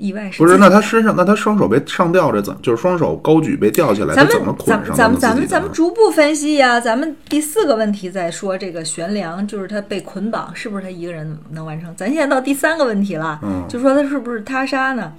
[0.00, 0.56] 意外是不是？
[0.56, 4.14] 那他身上，那他双手被上吊，着怎么就是双手高举被吊起来？
[4.14, 4.34] 咱们
[4.64, 11.94] 咱们咱们咱们咱们逐步分析呀、咱们第四个问题再说这个悬梁，就是他被捆绑，是不是他一个人能完成？
[11.94, 15.12] 咱现在到第三个问题了，嗯就说他是不是他杀呢？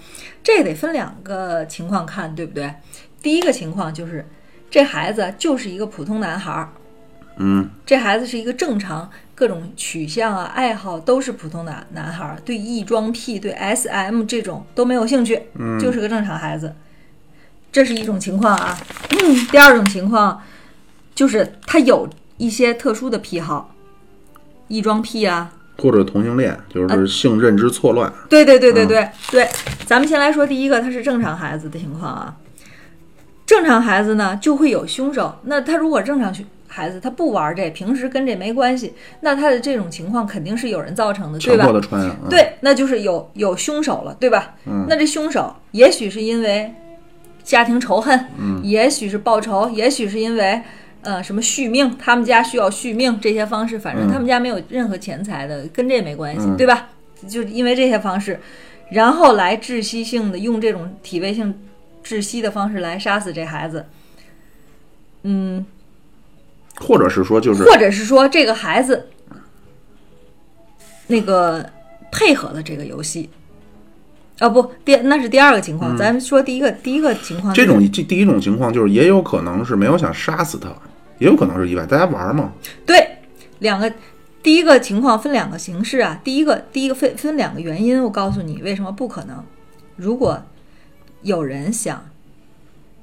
[0.44, 2.74] 这得分两个情况看，对不对？
[3.22, 4.28] 第一个情况就是
[4.72, 6.70] 这孩子就是一个普通男孩儿，
[7.38, 9.08] 嗯，这孩子是一个正常
[9.41, 16.75] 各种取向啊、爱好都是普通的男孩儿，对异装癖、对 SM 这种都没有兴趣，嗯就是个正常孩子。
[17.71, 18.77] 这是一种情况啊。
[19.49, 20.39] 第二种情况
[21.15, 23.73] 就是他有一些特殊的癖好，
[24.67, 25.51] 异装癖啊。
[25.80, 28.13] 或者同性恋，就是性认知错乱。
[28.30, 29.49] 对对对对对、对，
[29.88, 32.38] 咱们先来说第一个，他是正常孩子的情况啊。
[33.47, 36.32] 正常孩子呢就会有凶手，那他如果正常
[36.73, 41.81] 孩子他不玩这，平时跟这没关系，那他的这种情况肯定是有人造成的，对吧强迫？
[41.81, 44.55] 的穿啊，嗯，对，那就是有有凶手了，对吧？
[44.65, 46.73] 嗯那这凶手也许是因为
[47.43, 50.62] 家庭仇恨，嗯，也许是报仇，也许是因为
[51.01, 56.89] 呃什么续命，他们家需要续命这些方式，反正嗯他们家没有任何钱财的，跟这没关系，嗯对吧？
[57.27, 58.39] 就因为这些方式，
[58.89, 61.53] 然后来窒息性的用这种体位性
[62.03, 63.86] 窒息的方式来杀死这孩子，
[65.23, 65.63] 嗯，
[66.82, 69.08] 或者是说就是或者是说这个孩子
[71.08, 71.70] 那个
[72.12, 73.30] 配合了这个游戏。
[74.39, 80.67] 啊不，第那是第二个情况，咱们说第一个第一个情况、嗯这种这第一种情况，就是也有可能是没有想杀死他，
[81.20, 82.52] 也有可能是意外，大家玩嘛。
[82.84, 83.08] 对
[83.60, 83.94] 两个，
[84.41, 86.20] 第一个情况分两个形式啊。
[86.24, 89.46] 第一个第一个分分两个原因，我告诉你为什么不可能。
[89.96, 90.41] 如果
[91.22, 92.04] 有人想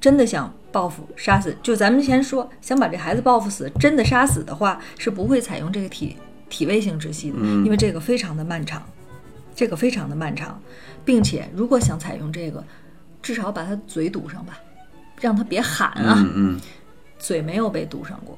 [0.01, 6.15] 真的想报复杀死，就咱们先说想把这孩子报复死，真的杀死的话，是不会采用这个体
[6.49, 8.83] 体位性窒息的，因为这个非常的漫长，
[9.55, 10.61] 这个非常的漫长，
[11.03, 12.63] 并且如果想采用这个，
[13.21, 14.59] 至少把他嘴堵上吧，
[15.19, 16.15] 让他别喊啊。
[16.17, 16.59] 嗯嗯，
[17.17, 18.37] 嘴没有被堵上过，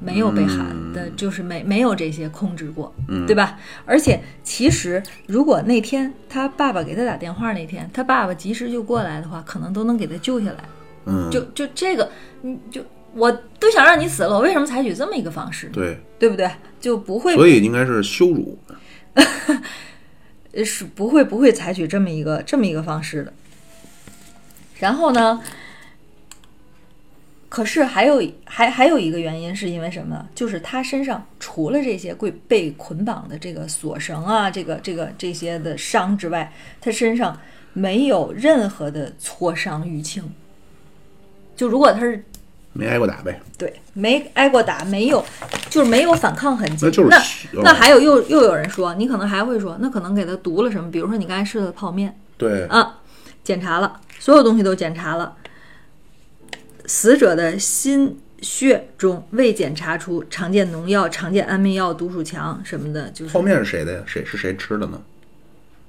[0.00, 2.92] 没有被喊的，就是没没有这些控制过，
[3.26, 3.58] 对吧？
[3.86, 10.64] 而且其实如果那天他爸爸给他打电话那天，他爸爸及时就过来的话，可能都能给他救下来。
[11.08, 12.10] 嗯，就就这个，
[12.42, 15.68] 你就我都想让你死了，我为什么采取这么一个方式？
[15.72, 16.50] 对，对不对？
[16.80, 18.58] 就不会所以应该是羞辱。
[19.14, 19.24] 呃
[20.64, 23.32] 是不会不会采取这么一个这么一个方式的。
[24.78, 25.40] 然后呢，
[27.48, 30.28] 可是还有还还有一个原因是因为什么呢？
[30.34, 37.38] 就是他身上除了这些被被捆绑的这个锁绳啊，这个这个这些的伤之外，他身上
[37.72, 40.32] 没有任何的挫伤淤青。
[41.58, 42.24] 就如果他是
[42.72, 45.24] 没挨过打呗，对没挨过打，没有
[45.68, 47.08] 就是没有反抗痕迹，那就是
[47.52, 53.00] 那那还有又又有人说，你可能还会说，那可能给他毒了什么，比如说你刚才吃的泡面对，啊，
[53.42, 55.34] 检查了，所有东西都检查了，
[56.86, 64.02] 死者的心血中未检查出常见农药、常见安眠药、毒鼠强什么的，就是泡面是谁的呀？
[64.06, 65.02] 谁是谁吃的呢？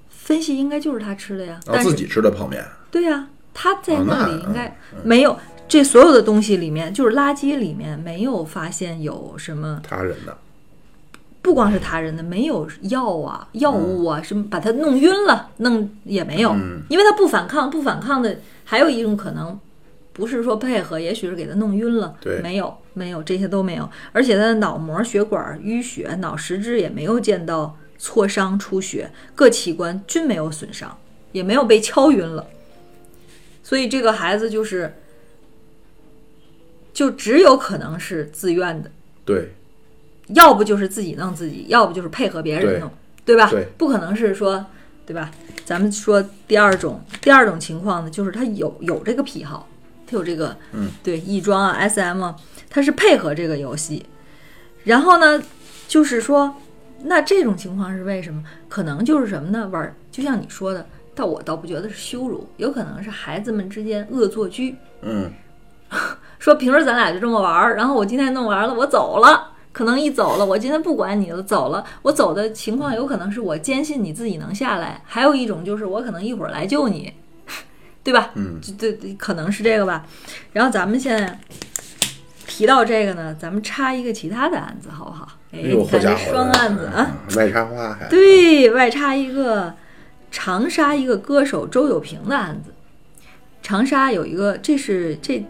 [0.10, 2.66] 分析应该就是他吃的呀，自己吃的泡面。
[2.90, 5.38] 对呀、他在那里应该没有。
[5.70, 10.36] 这所有的东西里面，就是垃圾里面没有发现有什么他人的，
[11.44, 16.82] 不光是他人的，没有药啊、药物啊，什么把他弄晕了，弄也没有，嗯。
[16.90, 19.58] 因为他不反抗，不反抗的还有一种可能，
[20.12, 22.42] 不是说配合，也许是给他弄晕了，对。
[22.42, 30.98] 没有没有这些都没有，而且他的脑膜、血管淤血、脑实质也没有见到挫伤、出血，各器官均没有损伤，
[31.32, 32.48] 也没有被敲晕了，
[33.62, 34.96] 所以这个孩子就是，
[37.00, 38.92] 就只有可能是自愿的。
[39.24, 39.54] 对，
[40.36, 42.92] 要不就是自己弄自己，要不就是配合别人弄，
[43.24, 43.50] 对吧？
[43.50, 44.66] 对不可能是说，
[45.06, 45.32] 对吧？
[45.64, 49.70] 咱们说第二种，第二种情况呢，就是他有有这个癖好，
[50.06, 52.36] 他有这个，嗯，对，异装啊，SM 啊，
[52.70, 54.06] 他是配合这个游戏。
[54.84, 55.42] 然后呢，
[55.88, 56.54] 就是说，
[57.04, 58.44] 那这种情况是为什么？
[58.67, 59.69] 可能就是什么呢？
[59.69, 64.76] 玩儿，就像你说的，但我倒不觉得是羞辱，有可能是孩子们之间恶作剧。
[65.02, 65.32] 嗯，
[66.40, 69.52] 说平时咱俩就这么玩儿，然后我今天弄完了，我走了。
[69.71, 71.85] 可能一走了，我今天不管你了，走了。
[72.02, 77.13] 我走的情况有可能是我坚信你自己能下来，还有一种就是我可能一会儿来救你，
[78.04, 78.31] 对吧？
[78.33, 80.06] 嗯，对对，可能是这个吧。
[80.54, 81.40] 然后咱们现在
[82.48, 85.27] 提到这个呢，咱们插一个其他的案子，好不好？
[85.52, 89.75] 哎，哎呦，你看好家伙，这双案子啊，嗯，外插花还，对外插一个
[90.31, 92.73] 长沙一个歌手周友平的案子。
[93.62, 95.46] 长沙有一个，这是这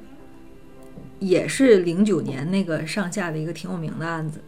[1.20, 4.40] 也是零九年那个上下的一个挺有名的案子。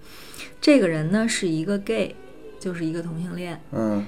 [0.60, 2.16] 这个人呢是一个 gay，
[2.60, 3.62] 就是一个同性恋。
[3.72, 4.06] 嗯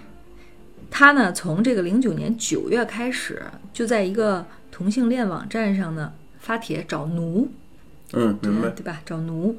[0.96, 3.42] 他呢从这个零九年九月开始，
[3.74, 7.50] 就在一个同性恋网站上呢发帖找奴，
[8.12, 8.70] 嗯，明白。
[8.70, 9.02] 对吧？
[9.04, 9.56] 找奴，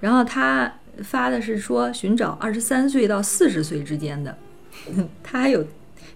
[0.00, 0.72] 然后他
[1.02, 4.38] 发的是说寻找二十三岁到四十岁之间的，
[5.22, 5.62] 他还有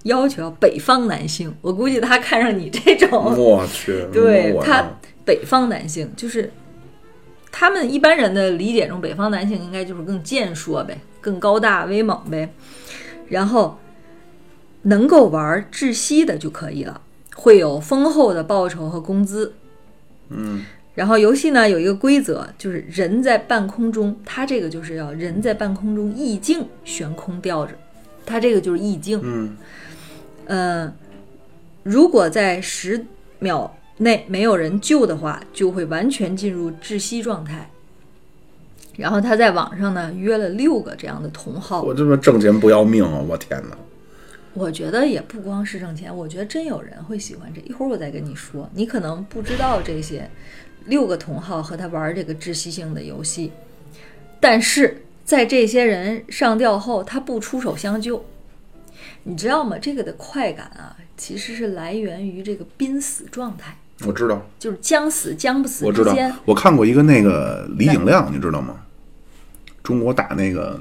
[0.05, 1.55] 要求北方男性。
[1.61, 4.83] 我估计他看上你这种，我去， 对他
[5.25, 6.51] 北方男性就是
[7.51, 12.53] 他们一般人的理解中，北方男性应该就是更健硕呗，更高大威猛呗，
[13.29, 13.79] 然后
[14.83, 17.01] 能够玩窒息的就可以了，
[17.35, 19.55] 会有丰厚的报酬和工资。
[20.29, 20.65] 嗯，
[20.95, 27.73] 然后游戏呢有一个规则，就是人在半空中，它这个就是要人在半空中意境悬空吊着，
[28.27, 29.21] 它这个就是意境。
[29.23, 29.57] 嗯
[30.47, 30.93] 呃，
[31.83, 33.07] 如果在十
[33.39, 37.71] 秒内没有人救的话，就会完全进入窒息状态。
[38.97, 43.25] 然后他在网上呢约了六个这样的同好，我这么挣钱不要命啊！
[43.29, 43.77] 我天哪！
[44.53, 47.61] 我觉得也不光是挣钱，我觉得真有人会喜欢这。
[47.63, 50.31] 一会儿我再跟你说，你可能不知道这些
[50.87, 53.51] 六个同好和他玩这个窒息性的游戏，
[54.39, 58.25] 但是在这些人上吊后，他不出手相救，
[59.25, 59.77] 你知道吗？
[59.77, 63.77] 这个的快感啊，其实是来源于这个濒死状态，
[64.07, 68.75] 我知道，就是将死将不死我知道之间。，我看过一个那个李景亮，你知道吗？
[69.83, 70.81] 中国打那个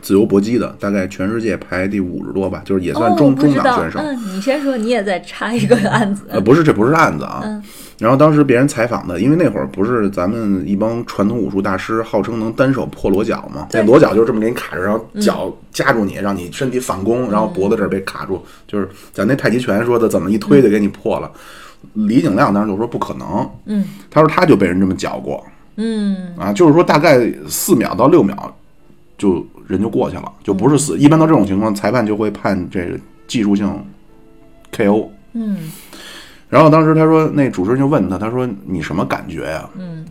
[0.00, 3.98] 自由搏击的，大概全世界排第五十多吧，就是也算哦，中、中档选手。
[3.98, 6.22] 嗯，你先说，你也在插一个案子。
[6.28, 7.40] 呃，不是，这不是案子啊。
[7.44, 7.62] 嗯
[7.98, 13.68] 然后当时别人采访的，因为那会儿不是咱们一帮传统武术大师号称能单手破裸脚吗？
[13.70, 21.30] 那裸脚就这么给你卡着，然后脚夹住你，让你身体反攻，然后脖子这儿被卡住，就是咱那太极拳说的怎么一推就给你破了。
[21.94, 23.84] 李景亮当时就说不可能，嗯。
[24.10, 25.44] 他说他就被人这么搅过
[25.76, 26.34] 嗯。
[26.38, 27.18] 啊，就是说大概
[27.48, 28.54] 四秒到六秒
[29.18, 30.78] 就人就过去了，就不是嗯。
[30.78, 30.98] 死。
[30.98, 33.84] 一般到这种情况，裁判就会判这个技术性
[34.74, 35.08] KO。
[35.32, 35.70] 嗯。
[36.48, 40.04] 然后当时他说，那主持人就问他，他说你什么感觉呀、嗯。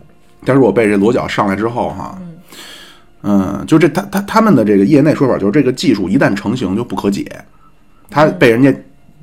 [0.44, 2.18] 他说我被这裸脚上来之后哈，
[3.22, 7.24] 嗯，就这他他他们的这个业内说法就是这个技术一旦成型就不可解，
[8.10, 8.74] 他被人家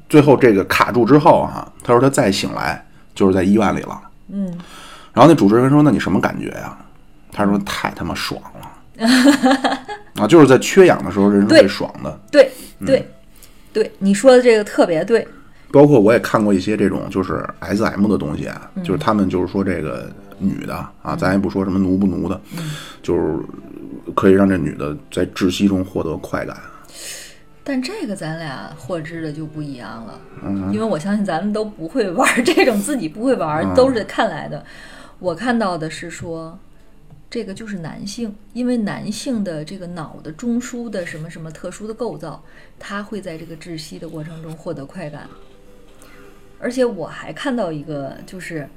[0.10, 2.84] 最后这个卡住之后哈，他说他再醒来
[3.16, 4.02] 就是在医院里了。
[4.30, 4.46] 嗯，
[5.14, 6.78] 然后那主持人说那你什么感觉呀？
[7.32, 9.08] 他说太他妈爽了，
[10.22, 12.20] 啊，就是在缺氧的时候人是最爽的。
[12.32, 12.52] 对
[12.86, 13.08] 对
[13.72, 15.26] 对，你说的这个特别对。
[15.72, 22.72] 包括我也看过一些这种就是 S M 的东西啊，嗯就是他们就是说这个女的啊，咱也不说什么奴不奴的，嗯
[23.04, 23.38] 就是
[24.16, 26.58] 可以让这女的在窒息中获得快感。
[27.70, 34.66] 但这个咱俩获知的就不一样了，嗯因为我相信咱们都不会玩 这种，自己不会玩，嗯都是看来的。
[35.20, 36.58] 我看到的是说，
[37.30, 42.44] 这个就是男性，因为男性的这个脑的中枢的什么什么特殊的构造，
[42.80, 45.30] 他会在这个窒息的过程中获得快感。
[46.60, 48.68] 而且我还看到一个，就是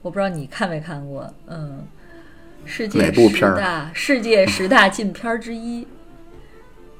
[0.00, 1.84] 我不知道你看没看过，嗯，
[2.64, 5.86] 世界十大世界十大禁片之一，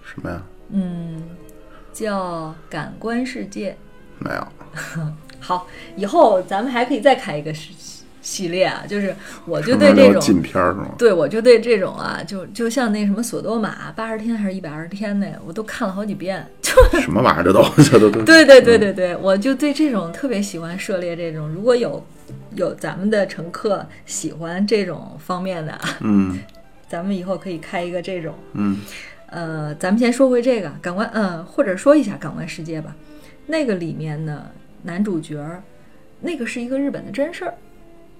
[0.04, 0.42] 什么呀？
[0.72, 1.22] 嗯，
[1.92, 3.70] 叫《感官世界》。
[4.18, 4.46] 没有，
[5.40, 5.66] 好，
[5.96, 7.74] 以后咱们还可以再开一个系
[8.22, 9.14] 系列啊，就是
[9.46, 10.94] 我就对这种，禁片儿是吗？
[10.96, 16.46] 对我就对这种啊，就就像那什么索多玛八十天还是一百二十天那，我都看了好几遍。
[16.62, 21.48] 就 什么玩意儿这都这都都对对对对对，我就对这种特别喜欢涉猎这种。
[21.48, 22.02] 如果有
[22.54, 26.38] 有咱们的乘客喜欢这种方面的，啊，嗯
[26.88, 28.34] 咱们以后可以开一个这种。
[28.52, 28.78] 嗯
[29.32, 32.94] 呃，咱们先说回这个感官，嗯、或者说一下感官世界吧。
[33.46, 34.46] 那个里面呢，
[34.82, 35.62] 男主角儿，
[36.20, 37.54] 那个是一个日本的真事儿，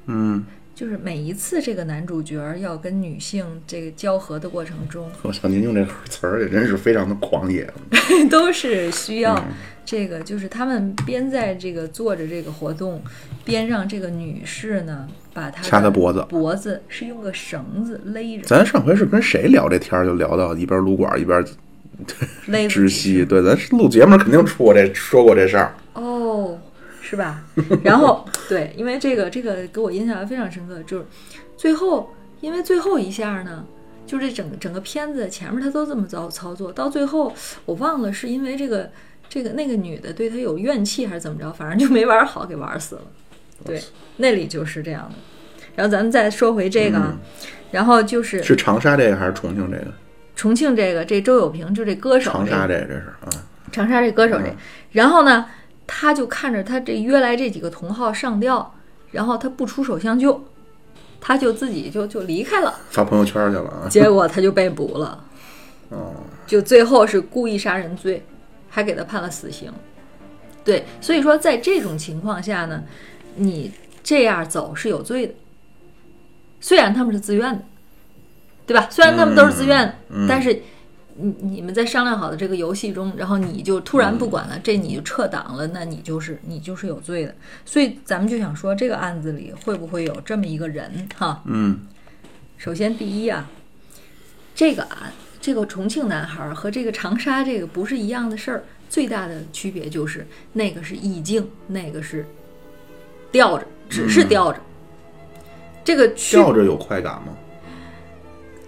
[0.07, 0.45] 嗯，
[0.75, 7.71] 就是每一次这个男主角儿要跟女性这个交合的过程中， 我操，您用这词儿也真是非常的狂野。
[8.31, 9.53] 都是需要嗯
[9.85, 13.03] 这个，就是他们边在这个做着这个活动，
[13.45, 21.45] 边让这个女士呢把他掐他脖子脖子是用个绳子勒着，咱上回是跟谁聊这天儿，就聊到一边撸管一边
[22.47, 23.25] 勒窒息。
[23.25, 25.75] 对，咱录节目肯定出过这说过这事儿。
[25.95, 26.59] 哦，
[27.01, 27.45] 是吧？
[27.83, 31.07] 然后 对，因为这个这个给我印象非常深刻，就是
[31.57, 32.11] 最后，
[32.41, 33.65] 因为最后一下呢，
[34.07, 37.33] 就这整整个片子前面他都这么操操作，到最后
[37.65, 38.91] 我忘了是因为这个
[39.29, 43.03] 这个那个女的对他有怨气还是怎么着，反正就没玩好，给玩死了。
[43.67, 43.83] 对，
[44.17, 45.15] 那里就是这样的。
[45.75, 47.17] 然后咱们再说回这个，啊，
[47.71, 49.87] 然后就是是长沙这个还是重庆这个？
[50.35, 53.29] 重庆这个这周有平就这歌手，长沙这个这是啊，
[53.71, 54.57] 长沙这歌手这，嗯
[54.93, 55.47] 然后呢，
[55.87, 58.75] 他就看着他这约来这几个同好上吊，
[59.11, 60.45] 然后他不出手相救，
[61.21, 63.89] 他就自己就就离开了，发朋友圈去了啊。
[63.89, 65.25] 结果他就被捕了，
[65.91, 66.15] 哦，
[66.47, 68.23] 就最后是故意杀人罪，
[68.69, 69.73] 还给他判了死刑。
[70.65, 72.83] 对，所以说在这种情况下呢，
[73.37, 73.73] 你
[74.03, 75.35] 这样走是有罪的。
[76.61, 77.65] 虽然他们是自愿的，
[78.67, 78.87] 对吧？
[78.91, 80.63] 虽然他们都是自愿，但是
[81.17, 87.35] 你你们在商量好的这个游戏中，然后你就突然不管了，这你就撤档了，那你就是你就是有罪的。
[87.67, 91.09] 所以咱们就想说，这个案子里会不会有这么一个人？
[91.17, 91.81] 哈，嗯
[92.57, 93.51] 首先第一啊，
[94.55, 102.25] 这个案这个重庆男孩和这个长沙这个不是一样的事儿，最大的区别就是那个是意境，那个是
[103.33, 104.61] 吊着，只是吊着。
[105.83, 107.37] 这个吊着有快感吗？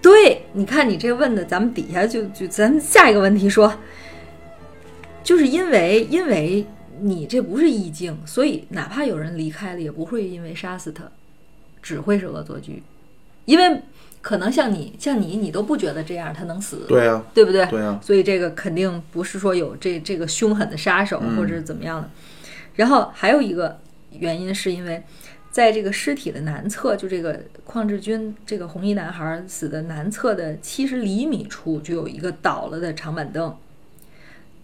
[0.02, 3.72] 对，你看你这问的，咱们底下就就咱下一个问题说，
[5.22, 6.66] 就是因为因为
[7.00, 11.04] 你这不是意境，所以哪怕有人离开了，也不会因为杀死他，
[11.80, 12.82] 只会是恶作剧，
[13.44, 13.80] 因为
[14.20, 17.64] 可能像你像你，你都不觉得这样他能死，对呀、对不对？
[17.66, 22.10] 对呀、所以这个肯定不是说有这这个凶狠的杀手嗯或者是怎么样的。
[22.74, 23.78] 然后还有一个
[24.18, 25.02] 原因是因为，
[25.50, 33.56] 在这个尸体的南侧，就这个邝志军这个红衣男孩死的南侧的七十厘米处，就有一个倒了的长板凳，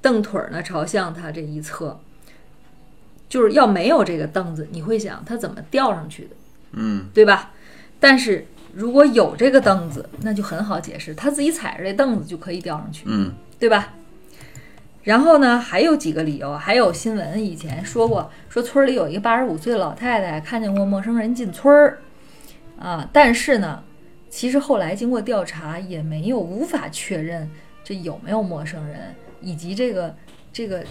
[0.01, 1.99] 凳腿儿呢朝向他这一侧。
[3.29, 6.31] 就是要没有这个凳子，你会想他怎么吊上去的？
[6.73, 7.53] 嗯对吧？
[8.01, 8.45] 但是
[8.75, 13.95] 如果有这个凳子，那就很好解释，他自己踩着这凳子就可以吊上去，嗯对吧？
[15.03, 21.99] 然后呢，还有几个理由，还有新闻以前说过，说村里有一个八十五岁的老太太看见过陌生人进村儿，
[22.79, 23.83] 啊，但是呢，
[24.29, 27.51] 其实后来经过调查也没有无法确认
[27.83, 30.15] 这有没有陌生人，以及这个
[30.53, 30.85] 这个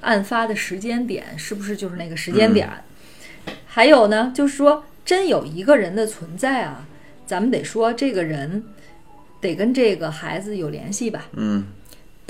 [0.00, 2.68] 案发的时间点是不是就是那个时间点。
[3.66, 6.86] 还有呢，就是说真有一个人的存在啊，
[7.26, 8.64] 咱们得说这个人
[9.38, 11.26] 得跟这个孩子有联系吧。
[11.32, 11.66] 嗯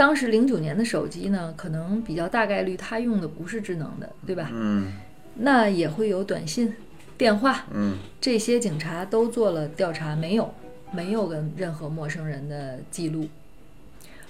[0.01, 4.49] 当时零九年的手机呢，可能比较大概率他用的不是智能的，对吧？
[4.51, 4.95] 嗯
[5.35, 6.75] 那也会有短信、
[7.19, 10.55] 电话，嗯这些警察都做了调查，没有，
[10.91, 13.29] 没有跟任何陌生人的记录。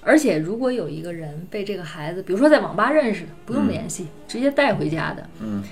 [0.03, 5.63] 而且，如果有一个人被这个孩子，比如说在网吧认识的，不用联系，直接带回家的，嗯，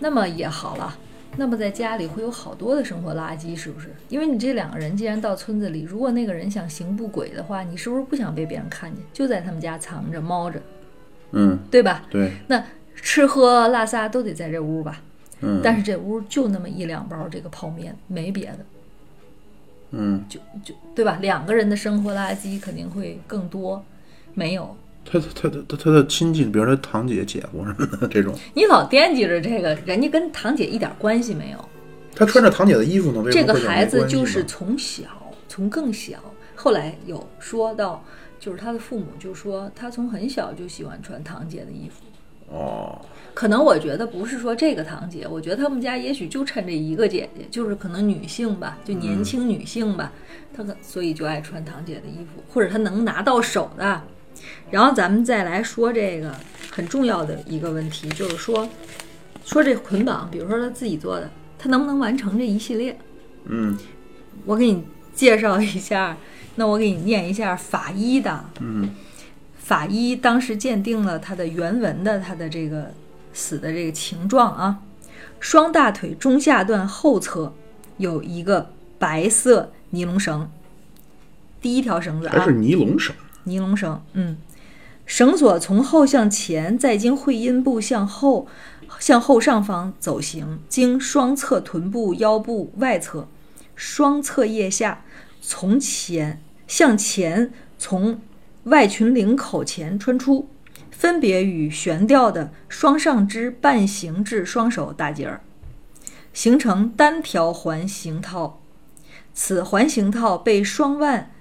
[0.00, 0.98] 那么也好了。
[1.36, 3.88] 那么在家里会有好多的生活垃圾，是不是？
[4.08, 10.60] 因为你这两个人既然到村子里，如果那个人想行不轨的话，你是不是不想被别人看见，就在他们家藏着、猫着，
[11.32, 12.04] 嗯，对吧？
[12.10, 12.64] 对，那
[12.94, 15.02] 吃喝拉撒都得在这屋吧？
[15.40, 18.58] 嗯，但是这屋就那么一两包这个泡面，没别的。
[19.90, 21.18] 嗯，就就对吧？
[21.20, 23.84] 两个人的生活垃圾肯定会更多，
[24.34, 24.76] 没有。
[25.04, 31.64] 他他他他他的亲戚，比如他堂姐、姐夫什么的这种，你老惦记着这个，人家跟堂姐一点关系没有。
[32.16, 35.04] 他穿着堂姐的衣服呢，为什这个孩子就是从小，
[35.48, 36.18] 从更小，
[36.54, 38.02] 后来有说到，
[38.40, 42.04] 就是他的父母就说他从很小就喜欢穿堂姐的衣服。
[42.48, 43.00] 哦，
[43.32, 50.12] 可能我觉得不是说这个堂姐，我觉得他们家也许就趁这一个姐姐，就是可能女性吧，就年轻女性吧，
[50.56, 54.02] 她可所以就爱穿堂姐的衣服，或者她能拿到手的。
[54.70, 56.34] 然后咱们再来说这个
[56.70, 58.68] 很重要的一个问题，就是说，
[59.44, 62.98] 说这捆绑，比如说他自己做的，他能不能完成这一系列？
[63.44, 63.78] 嗯。
[64.46, 64.84] 我给你
[65.14, 66.16] 介绍一下，
[66.56, 68.90] 那我给你念一下法医的，嗯。
[69.56, 72.92] 法医当时鉴定了他的原文的他的这个
[73.32, 74.80] 死的这个情状啊，
[75.40, 77.54] 双大腿中下段后侧
[77.96, 80.50] 有一个白色尼龙绳，
[81.62, 83.14] 第一条绳子啊还是，尼龙绳，
[83.44, 84.36] 尼龙绳，嗯，
[85.06, 88.46] 绳索从后向前，再经会阴部向后
[88.98, 93.28] 向后上方走行，经双侧臀部、腰部外侧、
[93.74, 95.04] 双侧腋下，
[95.40, 98.20] 从前向前从
[98.64, 100.48] 外裙领口前穿出，
[100.90, 105.42] 分别与悬吊的双上肢半形至双手打结儿，
[106.32, 108.60] 形成单条环形套。
[109.34, 111.32] 此环形套被双腕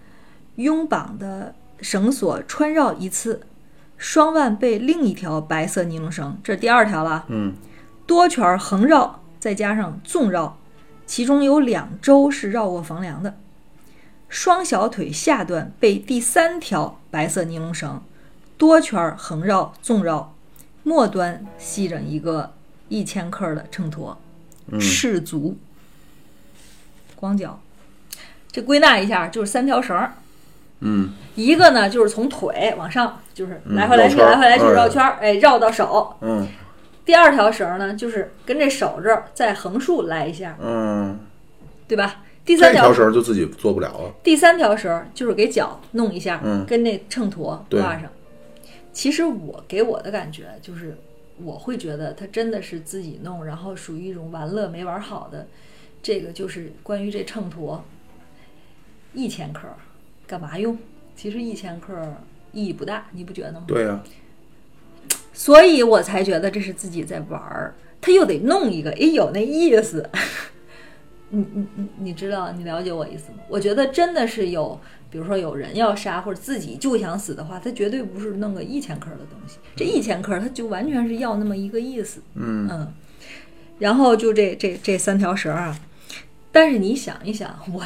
[0.56, 3.46] 拥绑的绳索穿绕一次，
[3.98, 7.54] 双腕被另一条白色尼龙绳，这是第二条了，嗯。
[8.06, 10.58] 多圈横绕，再加上纵绕，
[11.06, 13.38] 其中有两周是绕过房梁的。
[14.28, 18.02] 双小腿下段被第三条白色尼龙绳
[18.58, 20.36] 多圈横绕、纵绕，
[20.84, 22.54] 末端系着一个
[22.90, 24.18] 一千克的秤砣，
[24.80, 25.58] 赤足，
[27.16, 27.62] 光脚。
[28.52, 30.14] 这归纳一下，就是三条绳儿，
[30.84, 36.16] 嗯一个呢就是从腿往上，就是来回来去、来回来去嗯绕圈儿，哎，绕到手。
[36.22, 36.48] 嗯
[37.06, 41.20] 第二条绳呢，就是跟这手这儿再横竖来一下，嗯，
[41.86, 42.24] 对吧？
[42.46, 48.04] 第三条绳就自己做不了了，第三条绳就是给脚弄一下，嗯跟那秤砣挂上。
[48.94, 50.96] 其实我给我的感觉就是，
[51.44, 55.48] 我会觉得他真的是自己弄，然后属于一种玩乐没玩好的。
[56.02, 57.80] 这个就是关于这秤砣，
[59.14, 59.68] 一千克
[60.34, 60.76] 干嘛用？
[61.16, 61.94] 其实一千克
[62.54, 63.66] 意义不大，你不觉得吗？
[63.68, 64.04] 对呀、
[65.32, 70.10] 所以我才觉得这是自己在玩儿，他又得弄一个，哎，有那意思。
[71.30, 73.44] 你你你你知道你了解我意思吗？
[73.48, 74.82] 我觉得真的是有，
[75.12, 82.24] 比如说有人要杀或者自己就想死的话，他绝对不是弄个一千克的东西，这一千克他就完全是要那么一个意思。
[82.34, 82.92] 嗯嗯，
[83.78, 85.80] 然后就这这这三条绳儿啊，
[86.52, 87.84] 但是你想一想，我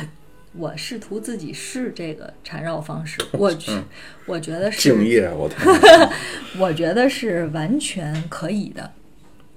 [0.58, 3.84] 我试图自己试这个缠绕方式， 我觉嗯
[4.26, 5.60] 我觉得是敬，业，我天！
[6.60, 8.92] 我觉得是完全可以的。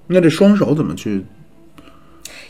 [0.09, 1.25] 那这双手怎么去？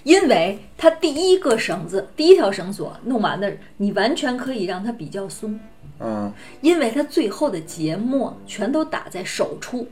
[0.03, 5.61] 因为它第一个绳子，第一条绳索弄完的，你完全可以让它比较松，
[5.99, 6.33] 嗯，
[6.63, 9.87] 因为它最后的结末全都打在手处。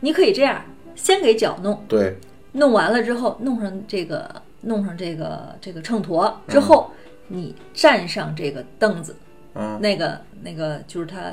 [0.00, 0.62] 你可以这样，
[0.94, 2.16] 先给脚弄，对，
[2.52, 6.90] 弄完了之后，弄上这个，弄上这个这个秤砣之后，
[7.32, 9.14] 你站上这个凳子，
[9.54, 11.32] 嗯，那个那个就是他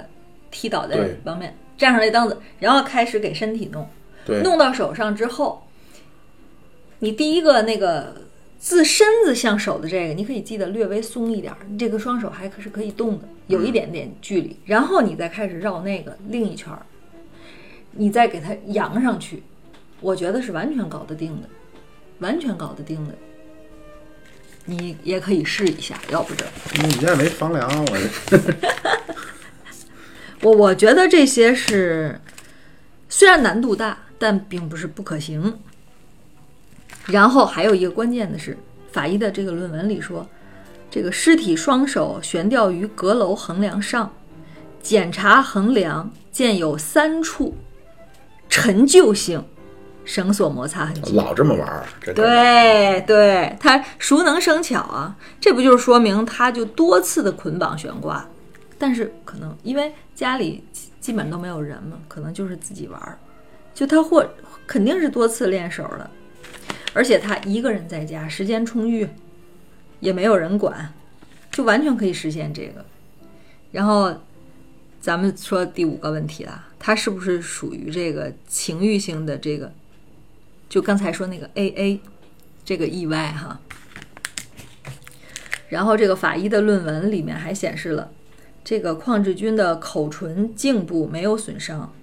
[0.52, 3.86] 踢倒在对方面，站上这凳子，然后开始给身体弄。
[4.24, 5.66] 对，弄到手上之后，
[7.00, 8.14] 你第一个那个
[8.60, 16.86] 自身子向手的这个，你可以记得略微松一点儿，你这个双手还可是可以动的，有一点点距离，然后你再开始绕那个另一圈儿，
[17.94, 19.42] 你再给它扬上去，
[20.02, 21.50] 我觉得是完全搞得定的，
[22.20, 23.16] 完全搞得定的。
[24.70, 27.98] 你也可以试一下，要不这你们家也没房梁，我
[28.28, 28.40] 这
[30.44, 32.20] 我我觉得这些是
[33.08, 35.58] 虽然难度大，但并不是不可行。
[37.06, 38.58] 然后还有一个关键的是，
[38.92, 40.28] 法医的这个论文里说，
[40.92, 44.14] 这个尸体双手悬吊于阁楼横梁上，
[44.82, 47.56] 检查横梁见有三处
[48.50, 49.44] 陈旧性
[50.08, 51.14] 绳索摩擦痕迹。
[51.18, 51.86] 老这么玩儿，
[52.16, 58.26] 对对，他熟能生巧啊，这不就是说明他就多次的捆绑悬挂，
[58.80, 63.20] 但是可能因为家里基基本都没有人嘛，可能就是自己玩儿，
[63.74, 64.26] 就他或
[64.66, 66.10] 肯定是多次练手了，
[66.94, 69.06] 而且他一个人在家，时间充裕，
[70.00, 70.94] 也没有人管，
[71.52, 72.86] 就完全可以实现这个。
[73.74, 74.16] 然后
[75.02, 79.70] 咱们说第五个问题了，他是不是属于这个情欲性的这个？
[80.70, 82.02] 就刚才说那个 A A
[82.66, 83.60] 这个意外哈。
[85.70, 88.12] 然后这个法医的论文里面还显示了，
[88.64, 91.94] 这个邝志军的口唇、颈部没有损伤，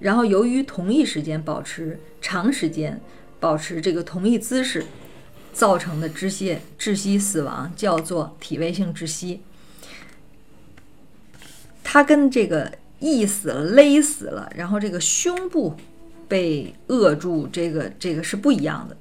[0.00, 3.00] 然后由于同一时间保持长时间
[3.38, 4.84] 保持这个同一姿势
[5.52, 9.42] 造成的窒息窒息死亡叫做体位性窒息。
[11.84, 15.76] 它跟这个缢死了、勒死了，然后这个胸部
[16.30, 18.96] 被扼住，这个这个是不一样的，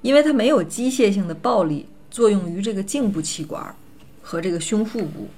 [0.00, 3.74] 因为它没有机械性的暴力作用于这个颈部气管
[4.22, 5.28] 和这个胸腹部，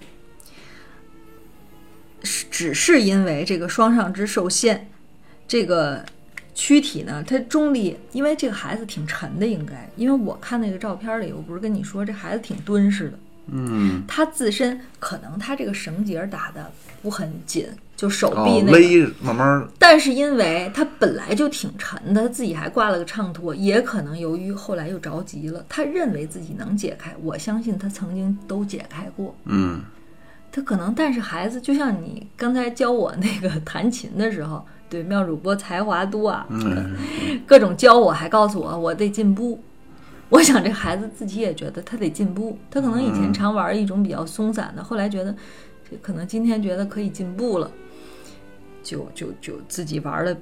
[2.22, 4.86] 是只是因为这个双上肢受限，
[5.48, 6.04] 这个
[6.54, 13.18] 躯体呢，它中立，因为这个孩子挺沉的，应该，因为我看那个照片里，我不是跟你说这孩子挺敦实的，
[13.51, 16.70] 嗯，他自身可能他这个绳结打的
[17.03, 18.78] 不很紧，就手哦臂，那个。
[18.78, 27.14] 勒慢慢但是因为他本来就挺沉的，他自己还挂了个秤砣，也可能由于后来又着急了，他认为自己能解开。
[27.22, 29.80] 我相信他曾经都解开过，嗯，
[30.53, 36.96] 他可能，但是孩子就像你刚才教我那个弹琴的时候，对妙主播才华多啊，嗯
[37.46, 39.62] 各种教我，还告诉我我得进步。
[40.31, 45.35] 我想这孩子自己也觉得他得进步，他可能以前常玩一种比较松散的，后来觉得
[45.91, 47.70] 这可能今天觉得可以进步了，
[48.83, 50.37] 就就就自己玩的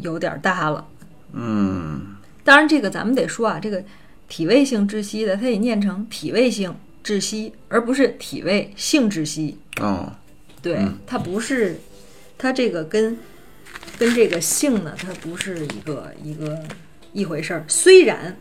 [0.00, 0.86] 有点大了。
[1.32, 3.82] 嗯，当然，这个咱们得说啊，这个
[4.28, 9.58] 体位性窒息的，它得念成体位性窒息，而不是体位性窒息。
[9.80, 10.12] 哦，
[10.62, 11.80] 对，它不是，
[12.38, 13.18] 它这个跟
[13.98, 16.62] 跟这个性呢，它不是一个一个
[17.12, 17.64] 一回事儿。
[17.66, 18.36] 虽然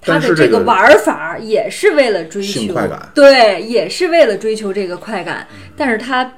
[0.00, 5.46] 它的这个个玩法也是为了追求快感对，也是为了追求这个快感，
[5.76, 6.34] 但是它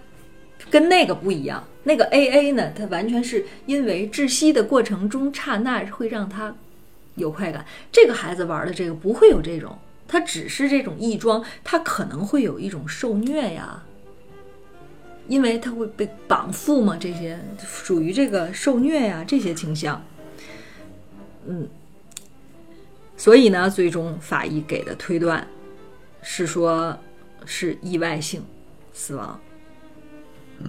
[0.71, 1.63] 跟那个不一样。
[1.85, 6.55] 那个 A A 呢，它完全是因为窒息的过程中刹那会让他
[7.17, 7.67] 有快感。
[7.91, 13.83] 这个孩子玩的这个不会有这种，他只是这种异装，他可能会有一种受虐呀，
[15.27, 20.05] 因为他会被绑缚嘛，这些属于这个受虐呀这些倾向。
[21.49, 21.69] 嗯，
[23.23, 25.47] 所以呢，最终法医给的推断
[26.23, 26.99] 是说
[27.47, 28.43] 是意外性
[28.93, 29.41] 死亡。
[30.59, 30.67] 嗯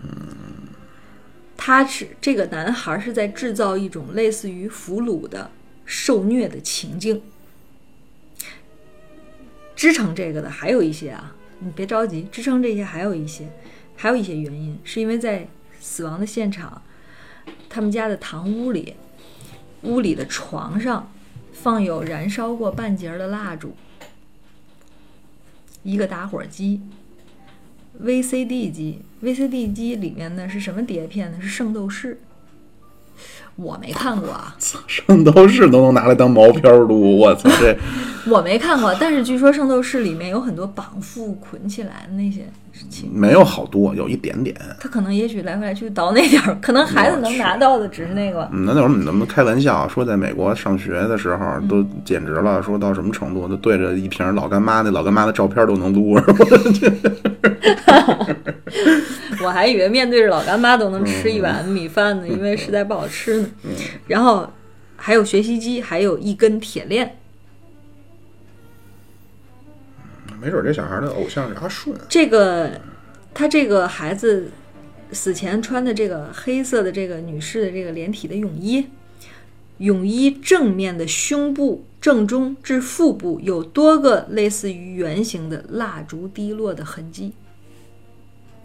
[1.57, 5.49] 他是这个男孩是在制造一种类似于俘虏的
[5.83, 7.23] 受虐的情境。
[9.75, 13.49] 支撑这个的还有一些啊，你别着急，支撑这些还有一些，
[13.95, 15.47] 还有一些原因，是因为在
[15.79, 16.83] 死亡的现场，
[17.67, 18.93] 他们家的堂屋里，
[19.81, 21.11] 屋里的床上
[21.63, 23.73] 放有燃烧过半截的蜡烛，
[25.83, 26.81] 一个打火机
[28.03, 31.37] ，VCD 机，VCD 机里面呢是什么碟片呢？
[31.41, 32.15] 是《圣斗士》。
[33.55, 34.55] 我没看过啊，
[34.87, 37.77] 圣斗士都能拿来当毛片录，我操这！
[38.29, 42.41] 我没看过，但是据说圣斗士里面有很多绑缚捆起来的那些
[42.71, 44.55] 事情，没有好多，有一点点。
[44.79, 48.47] 他可能也许来回来去倒那点儿，可能孩子能拿到的只是那个。
[48.51, 56.17] 嗯，那那会儿你能不能开玩笑说，在美国上学的时候都简直了，说到什么程度，都对着一瓶老干妈，那老干妈的照片都能撸。
[59.43, 63.42] 我还以为面对着老干妈都能吃一碗米饭呢，因为实在不好吃呢。
[64.07, 64.51] 然后
[64.95, 67.17] 还有学习机，还有一根铁链。
[70.41, 71.97] 没准这小孩的偶像是阿顺。
[72.09, 72.81] 这个
[73.33, 74.51] 他这个孩子
[75.11, 78.87] 死前穿的这个黑色的这个女士的这个连体的泳衣，
[79.77, 87.31] 泳衣正面的胸部正中至腹部有多个类似于圆形的蜡烛滴落的痕迹。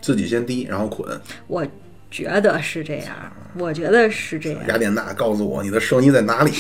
[0.01, 1.20] 自己先滴，然后捆。
[1.47, 1.66] 我
[2.11, 3.15] 觉得是这样，
[3.55, 4.61] 我觉得是这样。
[4.69, 6.53] 雅典娜告诉我你的声音在哪里？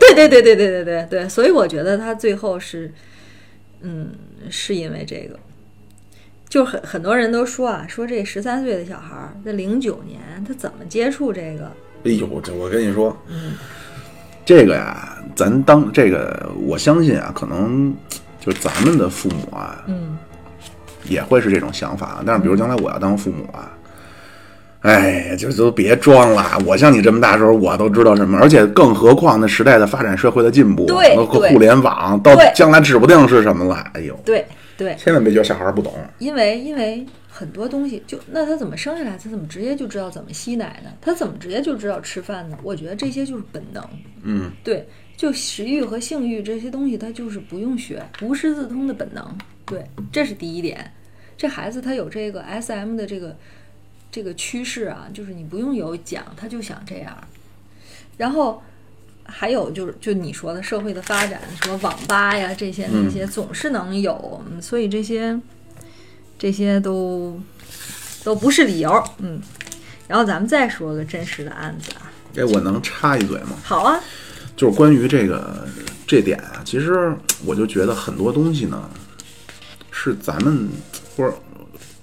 [0.00, 2.92] 对对对对对对对对，所以我觉得他最后是，
[3.82, 4.10] 嗯，
[4.50, 5.38] 是因为这个，
[6.48, 11.70] 就很很多人都说啊，说这十三岁的小孩儿在零九年他怎么接触这个？
[12.04, 13.52] 哎呦，这我跟你说，嗯，
[14.44, 17.94] 这个呀，咱当这个，我相信啊，可能
[18.40, 20.18] 就是咱们的父母啊，嗯。
[21.06, 23.70] 也会是这种想法，但是比如将来我要当父母啊，
[24.84, 26.58] 哎，就都别装了。
[26.66, 33.82] 我像你这么大时候，我都知道什么，而且更何况那时代的发展、社会的进步，包括互联网，到将来指不定是什么了。
[33.94, 34.44] 哎呦，对
[34.76, 40.90] 对，千万别觉得小孩不懂，因为因为很多东西，就那他怎么生下来，他怎么直接就知道怎么吸奶呢？
[41.00, 42.58] 他怎么直接就知道吃饭呢？
[42.62, 43.82] 我觉得这些就是本能。
[44.22, 49.24] 嗯，对，就食欲和性欲这些东西，他就是不用学，无师自通的本能。
[49.64, 49.82] 对，
[50.12, 50.92] 这是第一点。
[51.38, 53.36] 这孩子他有这个 S M 的这个
[54.14, 57.12] 这个趋势啊，就是你不用有讲，他就想这样。
[58.16, 58.62] 然后
[59.24, 65.36] 还有就是，就你说的社会的发展，什么网吧呀这些那些，总是能有，所以这些
[66.38, 67.40] 这些都
[68.22, 69.04] 都不是理由。
[69.18, 69.42] 嗯，
[70.06, 72.12] 然后咱们再说个真实的案子啊。
[72.36, 73.58] 哎，我能插一嘴吗？
[73.66, 74.00] 好啊。
[74.56, 75.66] 就是关于这个
[76.06, 77.12] 这点啊，其实
[77.44, 78.88] 我就觉得很多东西呢。
[79.90, 80.68] 是咱们，
[81.16, 81.36] 或者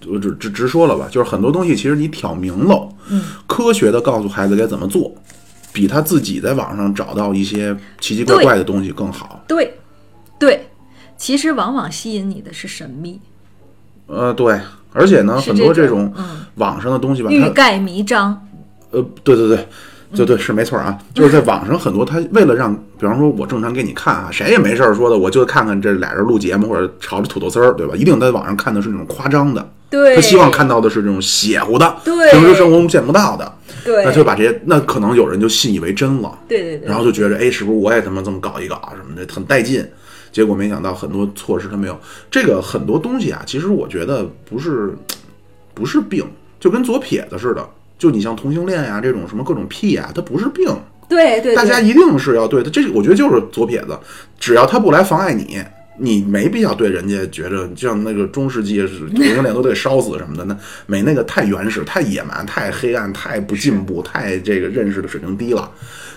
[0.07, 5.13] 我直直直说了吧，就是很多东西其实你挑明了，嗯，科学的告诉孩子该怎么做，
[5.71, 9.43] 比他自己在网上找到一些奇奇怪怪的东西更好。
[9.47, 9.77] 对，
[10.39, 10.67] 对，
[11.17, 13.19] 其实往往吸引你的是神秘。
[14.07, 14.59] 呃，对，
[14.93, 16.13] 而且呢，很多这种
[16.55, 18.47] 网上的东西吧，欲盖弥彰。
[18.91, 19.67] 呃，对对对。
[20.13, 27.95] 对对是没错啊，就是在网上很多他为了让，比方说我正常给你看啊，谁也没事儿说的，我就看看这俩人录节目或者炒着土豆丝儿，对吧？
[27.95, 39.85] 一定在网上看的是那种夸张的，对，他希望看到的是这种邪乎的，对，平时生活中见不到的，对，那就把这些，那可能有人就信以为真了，对对对，然后就觉得哎，是不是我也他妈这么搞一搞什么的，很带劲。
[40.31, 41.99] 结果没想到很多措施他没有。
[42.31, 44.95] 这个很多东西啊，其实我觉得不是
[45.73, 46.25] 不是病，
[46.57, 47.67] 就跟左撇子似的。
[47.99, 50.73] 就你像同性恋呀这种什么各种屁呀，它不是病。
[51.09, 53.99] 对对，大家一定是要对他，这我觉得就是左撇子，
[54.39, 55.61] 只要他不来妨碍你，
[55.97, 65.69] 你没必要对人家觉着像那个中世纪是同性恋都得烧死什么的，那没那个太原始、太野蛮、太黑暗、太不进步、太这个认识的水平低了，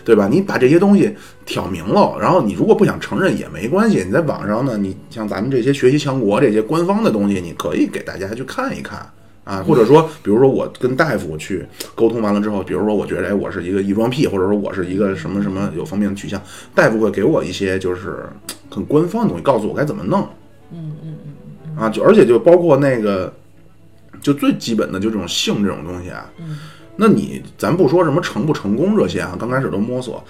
[0.04, 0.28] 对吧？
[0.30, 1.14] 你把这些东西
[1.44, 9.06] 挑明了，然后你如果不想承认也没关系，你在网上呢，你像咱们这些学习强国这些官方的东西，你可以给大家去看一看。
[9.44, 16.40] 啊，或者说，比如说我跟大夫去沟通完了之后，比如说我觉得，哎，我是一个异装癖，或者说我是一个什么什么有方面的取向，
[16.74, 18.26] 大夫会给我一些就是
[18.70, 20.26] 很官方的东西，告诉我该怎么弄。
[20.72, 21.16] 嗯嗯
[21.66, 23.32] 嗯啊，就而且就包括那个，
[24.20, 26.30] 就最基本的就这种性这种东西啊。
[26.38, 26.58] 嗯。
[26.96, 30.22] 那你咱不说什么成不成功这些啊，刚开始都摸索，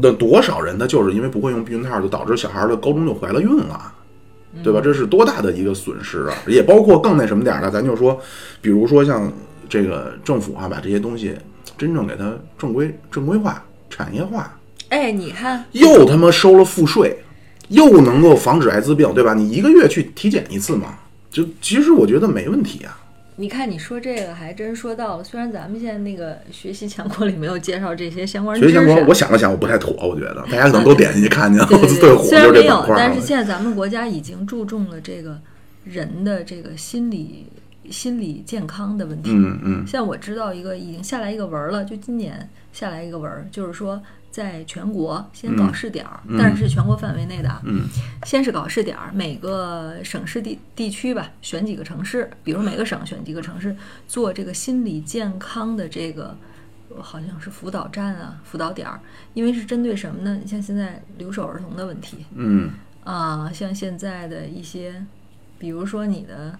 [0.00, 3.92] 那多少人他就是因为不会用避孕套，就导致小孩的高中就怀了孕了。
[4.62, 4.80] 对吧？
[4.82, 6.36] 这是多大的一个损失啊！
[6.46, 8.20] 也包括更那什么点儿的，咱就说，
[8.60, 9.32] 比如说像
[9.68, 11.34] 这个政府啊，把这些东西
[11.78, 14.58] 真正给它正规正规化、产业化。
[14.90, 17.16] 哎，你看，又他妈收了赋税，
[17.68, 19.32] 又能够防止艾滋病，对吧？
[19.32, 20.98] 你一个月去体检一次嘛，
[21.30, 22.98] 就其实我觉得没问题啊。
[23.36, 32.84] 你看你说这个还真说到了，虽然咱们现在那个学习强国里没有介绍这些相关知识啊，学习强国，我想了想，我不太妥，我觉得大家可能都点进去看见了，对对最对，火虽然没有。
[32.88, 35.38] 但是现在咱们国家已经注重了这个
[35.84, 37.46] 人的这个心理
[37.90, 39.30] 心理健康的问题。
[39.32, 44.00] 嗯嗯像我知道一个已经下来一个文儿了，就今年下来一个文儿，就是说
[44.32, 47.60] 在全国先搞试点儿，嗯但是是全国范围内的啊。
[47.64, 47.86] 嗯
[48.24, 53.76] 先是搞试点儿，每个省市地地区吧，选几个城市，比如每个省选几个城市
[54.08, 56.36] 做这个心理健康的这个，
[56.88, 58.98] 呃好像是辅导站啊、辅导点儿，
[59.34, 60.38] 因为是针对什么呢？
[60.42, 62.70] 你像现在留守儿童的问题嗯
[63.04, 65.04] 啊，像现在的一些，
[65.58, 66.58] 比如说你的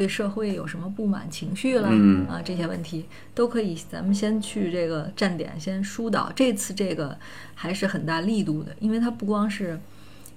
[0.00, 6.32] 对社会有什么不满情绪了、嗯啊，这些问题都可以，咱们先去这个站点先疏导。
[6.34, 7.14] 这次这个
[7.54, 9.78] 还是很大力度的，因为它不光是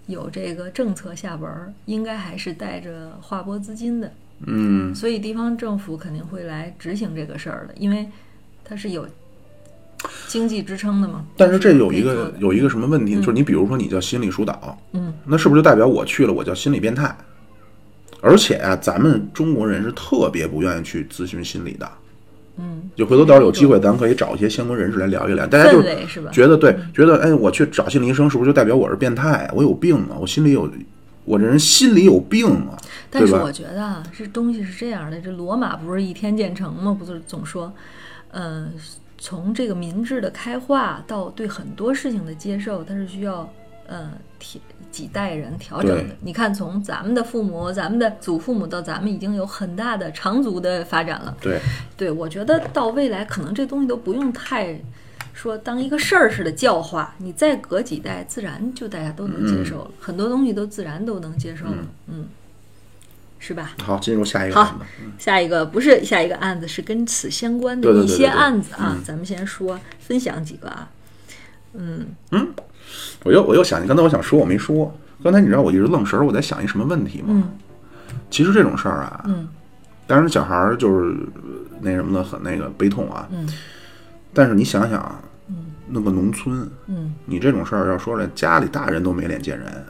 [0.07, 4.11] 有这个政策下文儿，应该还是带着划拨资金的，
[4.47, 8.09] 嗯，所以地方政府肯定会来执行这个事儿的，因为
[8.65, 9.07] 它是有
[10.27, 11.25] 经济支撑的嘛。
[11.37, 13.21] 但是这有一个有一个什么问题呢？
[13.21, 17.15] 就是你比如说你叫心理疏导，嗯，那是不是就代表我去了我叫心理变态？
[18.23, 21.87] 而且啊，咱们中国人是特别不愿意去咨询心理的。
[22.55, 25.45] 嗯，就回头到时候有机会，咱可以找一些相关人士来聊一聊。
[25.45, 25.81] 大家就？
[26.31, 29.49] 觉得对，觉得哎，我去找心理医生是不是就代表我是变态？
[29.53, 30.15] 我有病啊！
[30.17, 30.71] 我心里有，
[31.25, 32.77] 我这人心里有病啊，
[33.09, 33.51] 但是我？
[33.51, 36.95] 觉得啊，这东西是这样的，这罗马不是一天建成吗？
[36.97, 37.73] 不是总说，
[38.29, 38.69] 呃，
[39.17, 43.51] 从这个民智的开化到对很多事情的接受，它是需要
[43.87, 44.61] 呃提
[44.91, 46.15] 几代人调整的。
[46.21, 51.35] 你看，从咱们的父母、咱们的祖父母到咱们，已经有很大的长足的发展了。
[51.41, 51.59] 对，
[51.97, 54.79] 对，我觉得到未来可能这东西都不用太
[55.33, 61.77] 说当一个事儿似的教化，你再隔几代，自然就大家都能接受了，很多东西都自然都能接受了，
[62.07, 62.27] 嗯，
[63.39, 63.71] 是吧？
[63.81, 64.85] 好，进入下一个好案子。
[65.17, 68.27] 下一个不是下一个案子，是跟此相关的一些对对对对对。
[68.27, 70.87] 案子啊，咱们先说分享几个啊，
[71.73, 72.07] 嗯。
[72.29, 72.53] 嗯
[73.23, 77.27] 我又我又想起刚才我想说我没说，刚才你知道我一直愣神儿，我在想一什么问题吗？
[77.29, 77.43] 嗯。
[78.29, 79.47] 其实这种事儿啊，嗯。
[80.05, 81.41] 当然小孩儿就是呃
[81.81, 83.47] 那什么的很那个悲痛啊，嗯。
[84.33, 85.21] 但是你想想啊，
[85.87, 89.85] 那个农村，嗯，你这种事儿要说来，家里大人都没脸见人。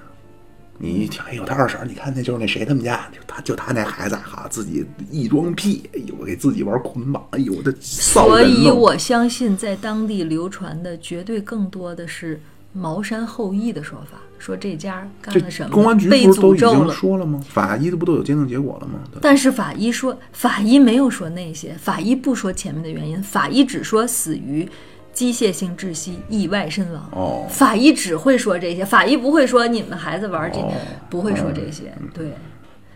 [0.79, 12.41] 你一听，哎呦，他二婶儿，你看那就是那谁他们家，就他就他那孩子哈，自己一装屁，哎呦，给自己玩捆绑，哎呦，这臊所以我相信在当地流传的绝对更多的是
[12.73, 16.93] 茅山后裔的说法，说这家干了什么，公安局被不是都已经诅咒了。
[16.93, 17.39] 说了吗？
[17.47, 18.99] 法医的不都有鉴定结果了吗？
[19.21, 24.67] 但是法医说，法医没有说那些，法医不说前面的原因，法医只说死于
[25.13, 27.07] 机械性窒息、意外身亡。
[27.11, 30.71] 哦法医只会说这些，法医不会说你们孩子玩这，哦
[31.09, 31.95] 不会说这些。
[32.13, 32.33] 对，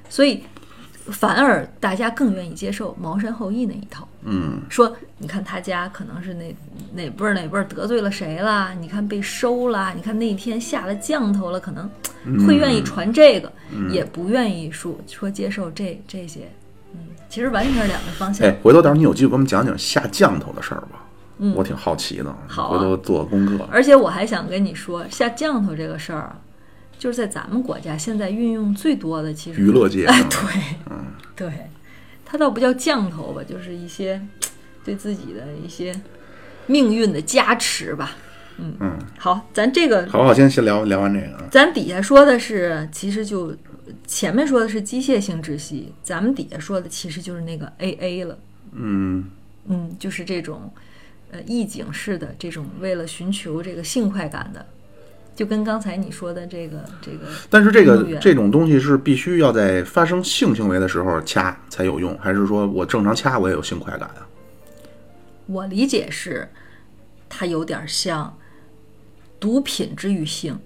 [0.10, 0.42] 所以
[1.12, 4.08] 反而大家更愿意接受茅山后裔那一套。
[4.24, 6.56] 嗯，说你看他家可能是哪
[6.94, 11.90] 哪辈儿哪辈儿得罪了谁啦，你看被收啦，你看那天下了降头了，可能
[12.46, 13.52] 会愿意传这个，
[13.90, 16.42] 也不愿意说说接受这这些。
[16.94, 17.00] 嗯，
[17.30, 18.48] 其实完全是两个方向。
[18.48, 21.06] 哎，回头到时候你有机会给我们讲讲下降头的事儿吧，
[21.40, 23.68] 嗯我挺好奇的，嗯好啊回头做功课。
[23.72, 26.38] 而且我还想跟你说，下降头这个事儿啊，
[26.98, 30.40] 就是在咱们国家现在运用最多的，其实娱乐界 哎，对，
[30.90, 31.52] 嗯，对，
[32.26, 34.22] 它倒不叫降头吧，就是一些
[34.84, 35.94] 对自己的一些
[36.66, 38.16] 命运的加持吧。
[38.60, 41.44] 嗯嗯，好，咱这个好好，先先聊聊完这个啊。
[41.52, 43.56] 咱底下说的是，其实就
[44.08, 48.36] 前面说的是机械性窒息，咱们底下说的其实就是那个 AA 了。
[48.72, 49.30] 嗯，
[49.68, 50.74] 嗯，就是这种
[51.30, 54.66] 呃意境式的这种为了寻求这个性快感的，
[55.38, 64.28] 就跟刚才你说的这个这个，但是这个这种东西是必须要在发生性行为的时候掐才有用，还是说我正常掐我也有性快感啊？
[65.46, 66.50] 我理解是，
[67.30, 68.36] 它有点像
[69.40, 70.58] 毒品之于性。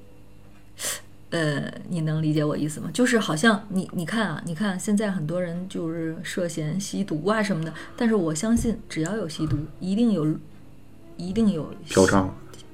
[1.31, 2.89] 呃，你能理解我意思吗？
[2.93, 10.33] 就是好像你你看啊，你看现在很多人就是涉嫌吸毒啊什么的，但是我相信只要有吸毒，一定有
[11.17, 12.27] 一定有嫖娼，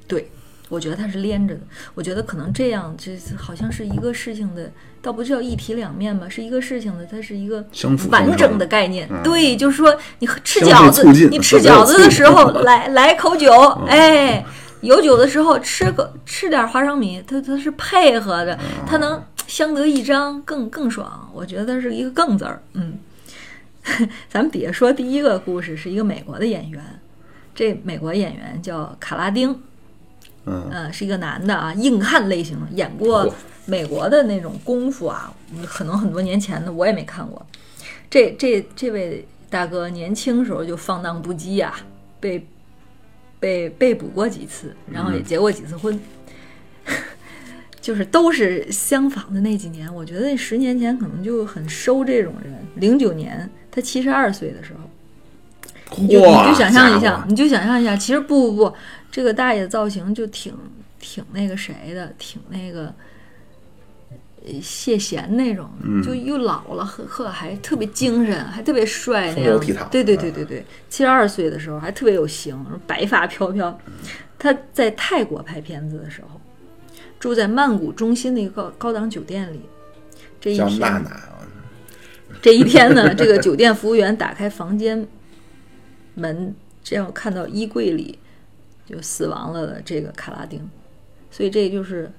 [0.07, 0.29] 对，
[0.69, 1.61] 我觉得它是连着的。
[1.93, 7.65] 我觉得可能这样，这好像是一个事情的，倒不叫一体两面吧，是一个事情的，它是一个
[8.09, 9.07] 完整的概念。
[9.11, 13.51] 嗯对，就是说你吃饺子你吃饺子的时候来来口酒，
[13.87, 14.45] 哎。
[14.81, 21.27] 有酒的时候吃个吃点花生米，它它是配合的，它能相得益彰，更更爽。
[21.33, 22.61] 我觉得是一个“更”字儿。
[22.73, 22.93] 嗯，
[24.29, 26.79] 咱们底下说第一个故事是一个美国的演员，
[27.55, 29.59] 这美国演员叫卡拉丁，
[30.47, 33.31] 嗯，呃，是一个男的啊，硬汉类型的，演过
[33.65, 37.45] 美国的那种功夫啊，嗯可能很多年前的我也没看过。
[38.09, 41.73] 这这这位大哥年轻时候就放荡不羁呀、
[42.19, 42.47] 被
[43.39, 45.99] 被被捕过几次，然后也结过几次婚，
[47.81, 49.93] 就是都是相仿的那几年。
[49.93, 52.53] 我觉得十年前可能就很收这种人。
[52.75, 58.75] 零九年他七十二岁的时候，你就你就想象一，下你就想象一下，其实不不不，
[59.11, 60.53] 这个大爷造型就挺
[60.99, 62.93] 挺那个谁的，挺那个
[64.45, 69.59] 呃谢贤那种，嗯就又老了，呵呵，还特别精神，还特别帅那样。
[69.89, 73.77] 对对对对对，七十二岁的时候还特别有型，白发飘飘。
[74.39, 76.39] 他在泰国拍片子的时候，
[77.19, 79.61] 住在曼谷中心的一个高档酒店里。
[80.39, 81.39] 这一天，叫娜娜啊，
[82.39, 85.07] 这一天呢，这个酒店服务员打开房间
[86.13, 86.53] 门，
[86.83, 88.19] 这样看到衣柜里
[88.87, 90.67] 就死亡了的这个卡拉丁，
[91.29, 92.09] 所以这就是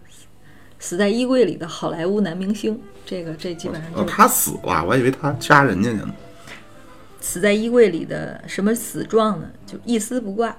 [0.79, 2.81] 死在衣柜里的好莱坞男明星。
[3.07, 6.15] 这个这基本上哦，就是他死了，我还以为他杀人家去呢。
[7.21, 9.51] 死在衣柜里的什么死状呢？
[9.67, 10.57] 就一丝不挂，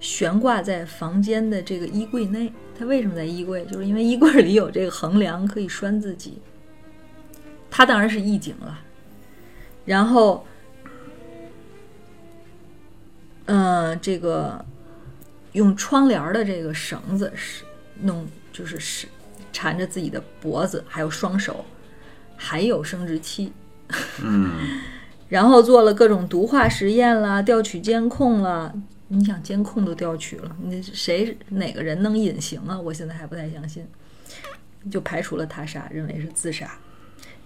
[0.00, 2.52] 悬挂在房间的这个衣柜内。
[2.78, 3.64] 他为什么在衣柜？
[3.66, 6.40] 就是因为衣柜里有这个横梁可以拴自己。
[7.70, 8.80] 他当然是义警了，
[9.84, 10.44] 然后，
[13.46, 14.62] 嗯、这个
[15.52, 17.64] 用窗帘儿的这个绳子是
[18.02, 19.06] 弄，就是是
[19.52, 21.64] 缠着自己的脖子，还有双手，
[22.36, 23.52] 还有生殖器。
[24.22, 24.80] 嗯
[25.28, 28.72] 然后做了各种毒化实验啦，调取监控啦。
[29.08, 32.78] 你想监控都调取了，你谁哪个人能隐形啊？
[32.78, 33.86] 我现在还不太相信，
[34.90, 36.78] 就排除了他杀，认为是自杀。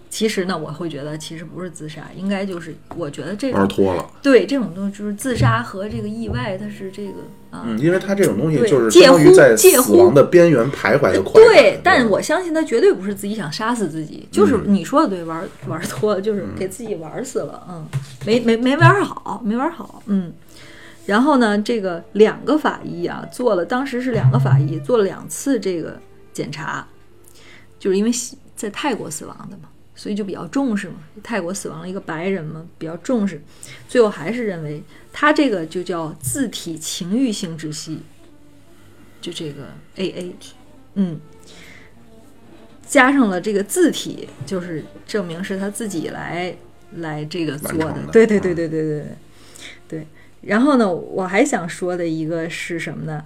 [0.09, 7.13] 其实呢，我会觉得其实不是自杀，应该就是我觉得这种玩脱了，对这种东西就是自杀和这个意外，它是这个
[7.51, 7.63] 啊。
[7.65, 11.33] 嗯，因为它这种东西就是介乎在死亡的边缘徘徊的快。
[11.33, 17.85] 对，但我相信他绝对不是自己想杀死自己，就是嗯你说的对，玩 玩脱了，就是给自己玩死了，嗯，
[18.25, 20.33] 没没没玩好，没玩好，嗯。
[21.05, 25.97] 然后呢，这个两个法医啊，做了，当时是两个法医做了两次这个
[26.33, 26.85] 检查，
[27.79, 28.11] 就是因为
[28.57, 30.95] 在泰国死亡的嘛，所以就比较重视嘛。
[31.21, 33.41] 泰国死亡了一个白人嘛，比较重视，
[33.89, 34.81] 最后还是认为
[35.11, 38.03] 他这个就叫自体情欲性窒息，
[39.19, 40.35] 就这个 A A，
[40.93, 41.19] 嗯，
[42.85, 46.55] 加上了这个字体，就是证明是他自己来
[46.97, 48.07] 来这个做的。
[48.13, 49.05] 对对对对对对对
[49.89, 50.07] 对。
[50.41, 53.25] 然后呢，我还想说的一个是什么呢？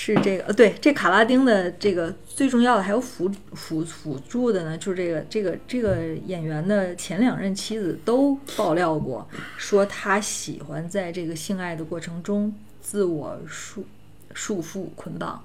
[0.00, 13.84] 是这个呃，对，这卡拉丁的这个最重要的还有辅辅辅助的呢，就是这个这个这个演员的前两任妻子都爆料过，说他喜欢在这个性爱的过程中自我束
[14.32, 15.42] 束缚捆绑。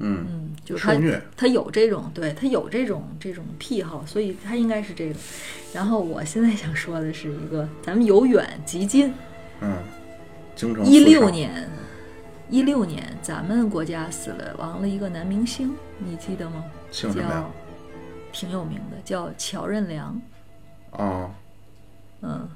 [0.00, 5.14] 嗯，嗯，就是他，他有这种，对他有这种这种癖好，所以他应该是这个。
[5.72, 9.14] 然后我现在想说的是一个，咱们由远及近，
[9.60, 9.76] 嗯，
[10.56, 11.70] 京城一，六年，
[12.50, 16.64] 一六年咱们国家死了亡了一个男明星，你记得吗？
[16.90, 17.52] 姓什么呀叫？
[18.32, 20.20] 挺有名的，叫乔任梁。
[20.90, 21.30] 啊，
[22.22, 22.48] 嗯，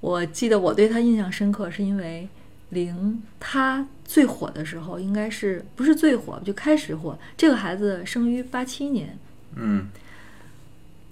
[0.00, 2.28] 我记得我对他印象深刻，是因为
[2.70, 7.18] 零他最火的时候，应该是不是最火就开始火。
[7.36, 9.18] 这个孩子生于八七年，
[9.56, 9.88] 嗯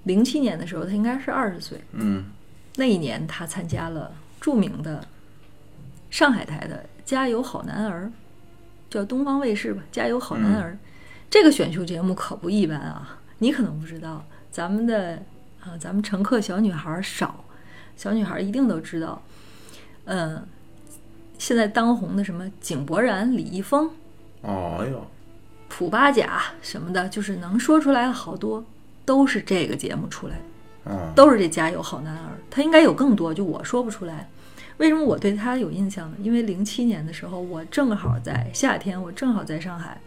[0.04, 1.80] 零七年的时候他应该是二十岁。
[1.92, 2.26] 嗯
[2.76, 5.04] 那一年他参加了著名的
[6.08, 8.04] 上海台的《加油好男儿》，
[8.90, 10.72] 叫东方卫视吧，《加油好男儿》
[11.30, 13.18] 这个选秀节目可不一般啊！
[13.38, 15.22] 你可能不知道，咱们的
[15.60, 17.44] 啊，咱们乘客小女孩儿少，
[17.96, 19.22] 小女孩儿一定都知道。
[20.06, 20.44] 嗯，
[21.38, 23.88] 现在当红的什么井柏然、李易峰、
[24.42, 25.06] 哦哎呦，
[25.68, 28.64] 普巴甲什么的，就是能说出来的好多，
[29.04, 30.92] 都是这个节目出来的。
[30.92, 34.28] 啊，都是这加油好男儿，他应该有更多，就我说不出来。
[34.80, 36.16] 为什么我对他有印象呢？
[36.22, 40.00] 因为零七年的时候，我正好在夏天，我正好在上海。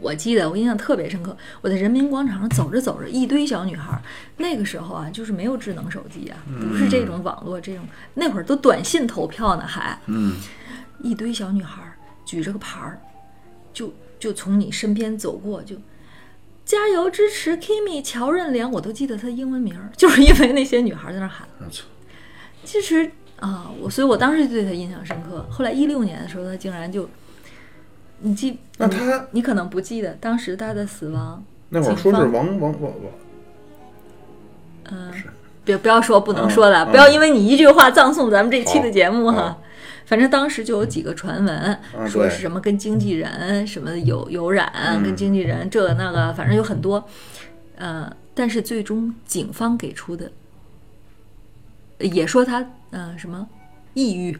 [0.00, 4.00] 我记得我印象特别深刻，我在人民广场上走着走着，一堆小女孩儿。
[4.36, 10.36] 那个时候啊，就是没有智能手机啊，不是这种网络这种，那会儿都短信投票呢，还嗯
[11.02, 13.00] 一堆小女孩儿举着个牌儿，
[13.72, 15.74] 就就从你身边走过，就
[16.64, 21.48] 加油支持 Kimi 乔任梁，我都记得她英文名儿，就是因为那些女孩儿在那喊。
[22.62, 23.10] 其实
[23.40, 25.44] 啊，我所以，我当时就对他印象深刻。
[25.50, 27.08] 后来一六年的时候，他竟然就，
[28.20, 32.92] 你记，那他你可能不记得当时他的死亡，那会儿说是王王王王，
[34.90, 35.12] 嗯，
[35.64, 39.42] 别不要说不能说了，嗯不要因为你一句话葬送咱们这期的节目哈。
[39.42, 39.60] 好
[40.06, 47.02] 反正当时就有几个传闻，说是什么跟经纪人什么有有染，嗯跟经纪人这个那个，反正有很多。
[47.76, 50.30] 呃，但是最终警方给出的
[51.98, 53.46] 也说他嗯、呃什么
[53.92, 54.38] 抑郁，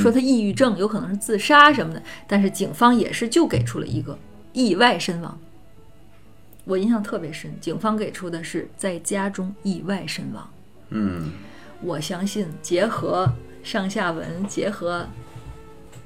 [0.00, 4.18] 说他抑郁症有可能是自杀什么的，但是警方也是就给出了一个
[4.54, 5.38] 意外身亡。
[6.64, 10.50] 我印象特别深，警方给出的是在家中意外身亡。
[10.88, 11.32] 嗯，
[11.82, 13.30] 我相信结合
[13.62, 15.06] 上下文，结合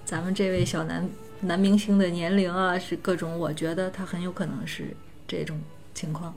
[0.05, 1.09] 咱们这位小男
[1.41, 4.97] 男明星的年龄啊，是各种，我觉得他很有可能是
[5.29, 5.61] 这种
[5.95, 6.35] 情况，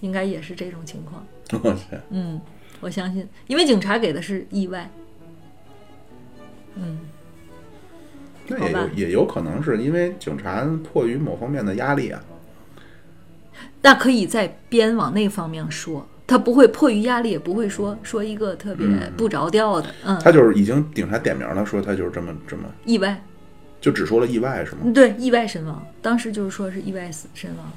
[0.00, 1.24] 应该也是这种情况。
[1.62, 2.40] 我去，嗯，
[2.80, 4.90] 我相信，因为警察给的是意外。
[6.74, 7.00] 嗯，
[8.46, 12.22] 那也有也有可能是因为警察迫于某方面的压力啊。
[13.82, 23.22] 那可以在边往那方面说，他不会迫于压力，也不会说说一个特别不着调的，嗯，他就是已经警察点名了，说他就是这么这么，意外，
[23.80, 24.78] 就只说了意外是吗？
[24.84, 27.72] 嗯对，意外身亡，当时就是说是意外死身亡。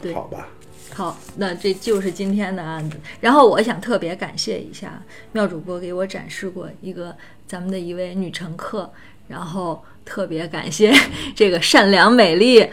[0.00, 0.48] 对好吧，
[0.94, 2.96] 好，那这就是今天的案子。
[3.20, 7.14] 然后我想特别感谢一下妙主播给我展示过一个
[7.46, 8.90] 咱们的一位女乘客，
[9.28, 10.94] 然后特别感谢
[11.34, 12.66] 这个善良美丽。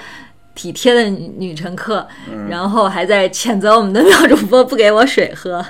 [0.53, 2.05] 体贴的女女乘客，
[2.49, 5.65] 然后还在谴责我们的妙主播不给我水喝，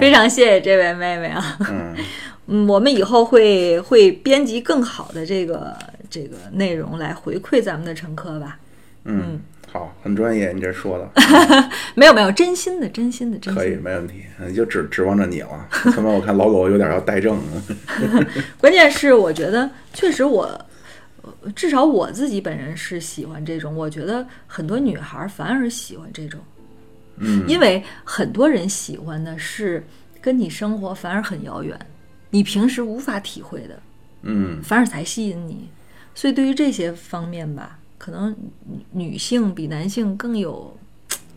[0.00, 1.56] 非常谢谢这位妹妹啊。
[1.70, 1.94] 嗯，
[2.48, 5.78] 嗯，我们以后会会编辑更好的这个
[6.10, 8.58] 这个内容来回馈咱们的乘客吧。
[9.04, 9.40] 嗯，
[9.74, 11.10] 好，很专业，你这说的
[11.96, 15.68] 没有没有，真心的真心的真心可以，没问题，你就指指望着你了。
[15.68, 17.62] 他妈，我看老狗有点要带正了。
[18.60, 20.44] 关键是我觉得确实我，
[21.22, 23.74] 呃至少我自己本人是喜欢这种。
[23.74, 26.38] 我觉得很多女孩反而喜欢这种，
[27.16, 29.84] 嗯，因为很多人喜欢的是
[30.20, 31.76] 跟你生活反而很遥远，
[32.30, 33.82] 你平时无法体会的，
[34.22, 35.68] 嗯，反而才吸引你。
[36.14, 38.36] 所以对于这些方面吧，可能
[38.92, 40.76] 女女性比男性更有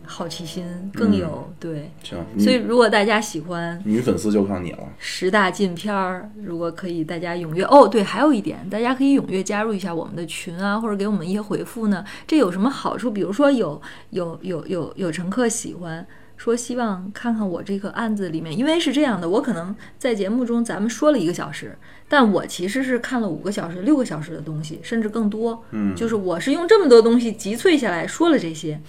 [0.04, 1.90] 好奇心，更有、对。
[2.02, 4.80] 行，所以如果大家喜欢女粉丝就靠你了。
[4.98, 7.88] 十大禁片儿，如果可以，大家踊跃哦。
[7.88, 12.04] 对，还有一点，大家可以踊跃加入一下我们的群啊，或者给我们一些回复呢。
[12.26, 13.10] 这有什么好处？
[13.10, 16.06] 比如说有有有有有乘客喜欢
[16.36, 25.62] 说希望看看我这个案子里面，因为是这样的，我可能在节目中咱们说了一个小时，但我其实是看了五个小时、六个小时的东西，甚至更多。
[25.72, 28.80] 嗯，就是我是用这么多东西集萃下来说了这些。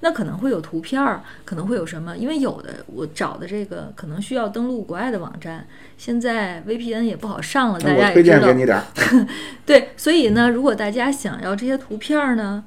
[0.00, 2.16] 那可能会有图片儿，可能会有什么？
[2.16, 5.66] 因为有的我找的这个可能需要登录国外的网站，
[5.96, 8.46] 现在 VPN 也不好上了，大那我推家也知道。
[8.46, 8.84] 荐给你点儿。
[9.66, 12.62] 对，所以呢，如果大家想要这些图片儿呢，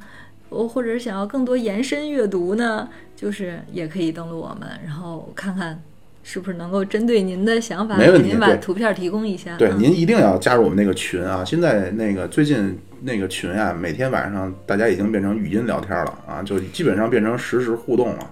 [0.50, 5.82] 我或者想要更多延伸阅读呢，就是也可以登录我们，然后看看
[6.24, 9.58] 是不是能够针对您的想法，没问题给您把图片提供一下。
[9.58, 11.44] 对，嗯您一定要加入我们那个群啊！
[11.46, 18.30] 现在那个最近那个群啊，每天晚上大家已经变成语音聊天了啊，就基本上变成实时互动了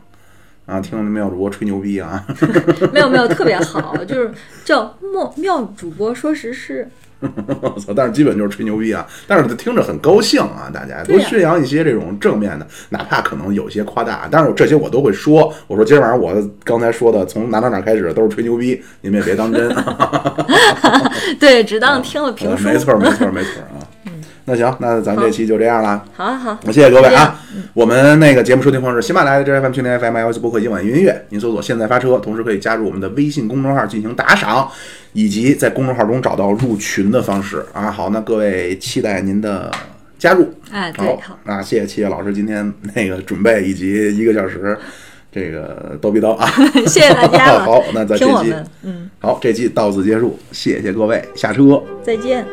[0.65, 0.79] 啊！
[0.79, 2.25] 听到妙主播吹牛逼啊，
[2.93, 4.31] 没有没有特别好，就是
[4.63, 6.87] 叫妙妙主播说时事。
[7.61, 7.93] 我操！
[7.95, 15.53] 但是基本就是吹牛逼啊，但是听着很高兴啊，大家对呀多宣扬一些这种正面的，哪怕可能有些夸大，但是这些我都会说。
[15.67, 19.69] 我说今儿晚上我刚才说的从哪哪哪开始都是吹牛逼，你们也别当真。
[21.39, 22.67] 对，只当听了评书。
[22.67, 23.78] 没错，没错，没错啊。
[24.49, 26.03] 那行，那咱这期就这样了。
[26.11, 27.39] 好啊好，谢谢各位啊！
[27.75, 31.23] 我们那个节目收听方式：喜马拉雅的 FM 蜻蜓 FM、iOS 播客、今晚云音乐。
[31.29, 34.67] 您搜索“现在发车”，同时可以加入我们的微信公众号进行打赏，
[35.13, 37.91] 以及在公众号中找到入群的方式啊。
[37.91, 39.69] 好，那各位期待您的
[40.17, 40.51] 加入。
[40.71, 44.75] 哎，对，好好，，那谢谢七爷老师今天那个准备以及一个小时
[45.31, 46.49] 这个叨逼叨啊。
[46.87, 47.59] 谢谢大家了。
[47.65, 51.81] 好，那咱这期嗯，好，这期到此结束，谢谢各位，下车。
[52.03, 52.45] 再见。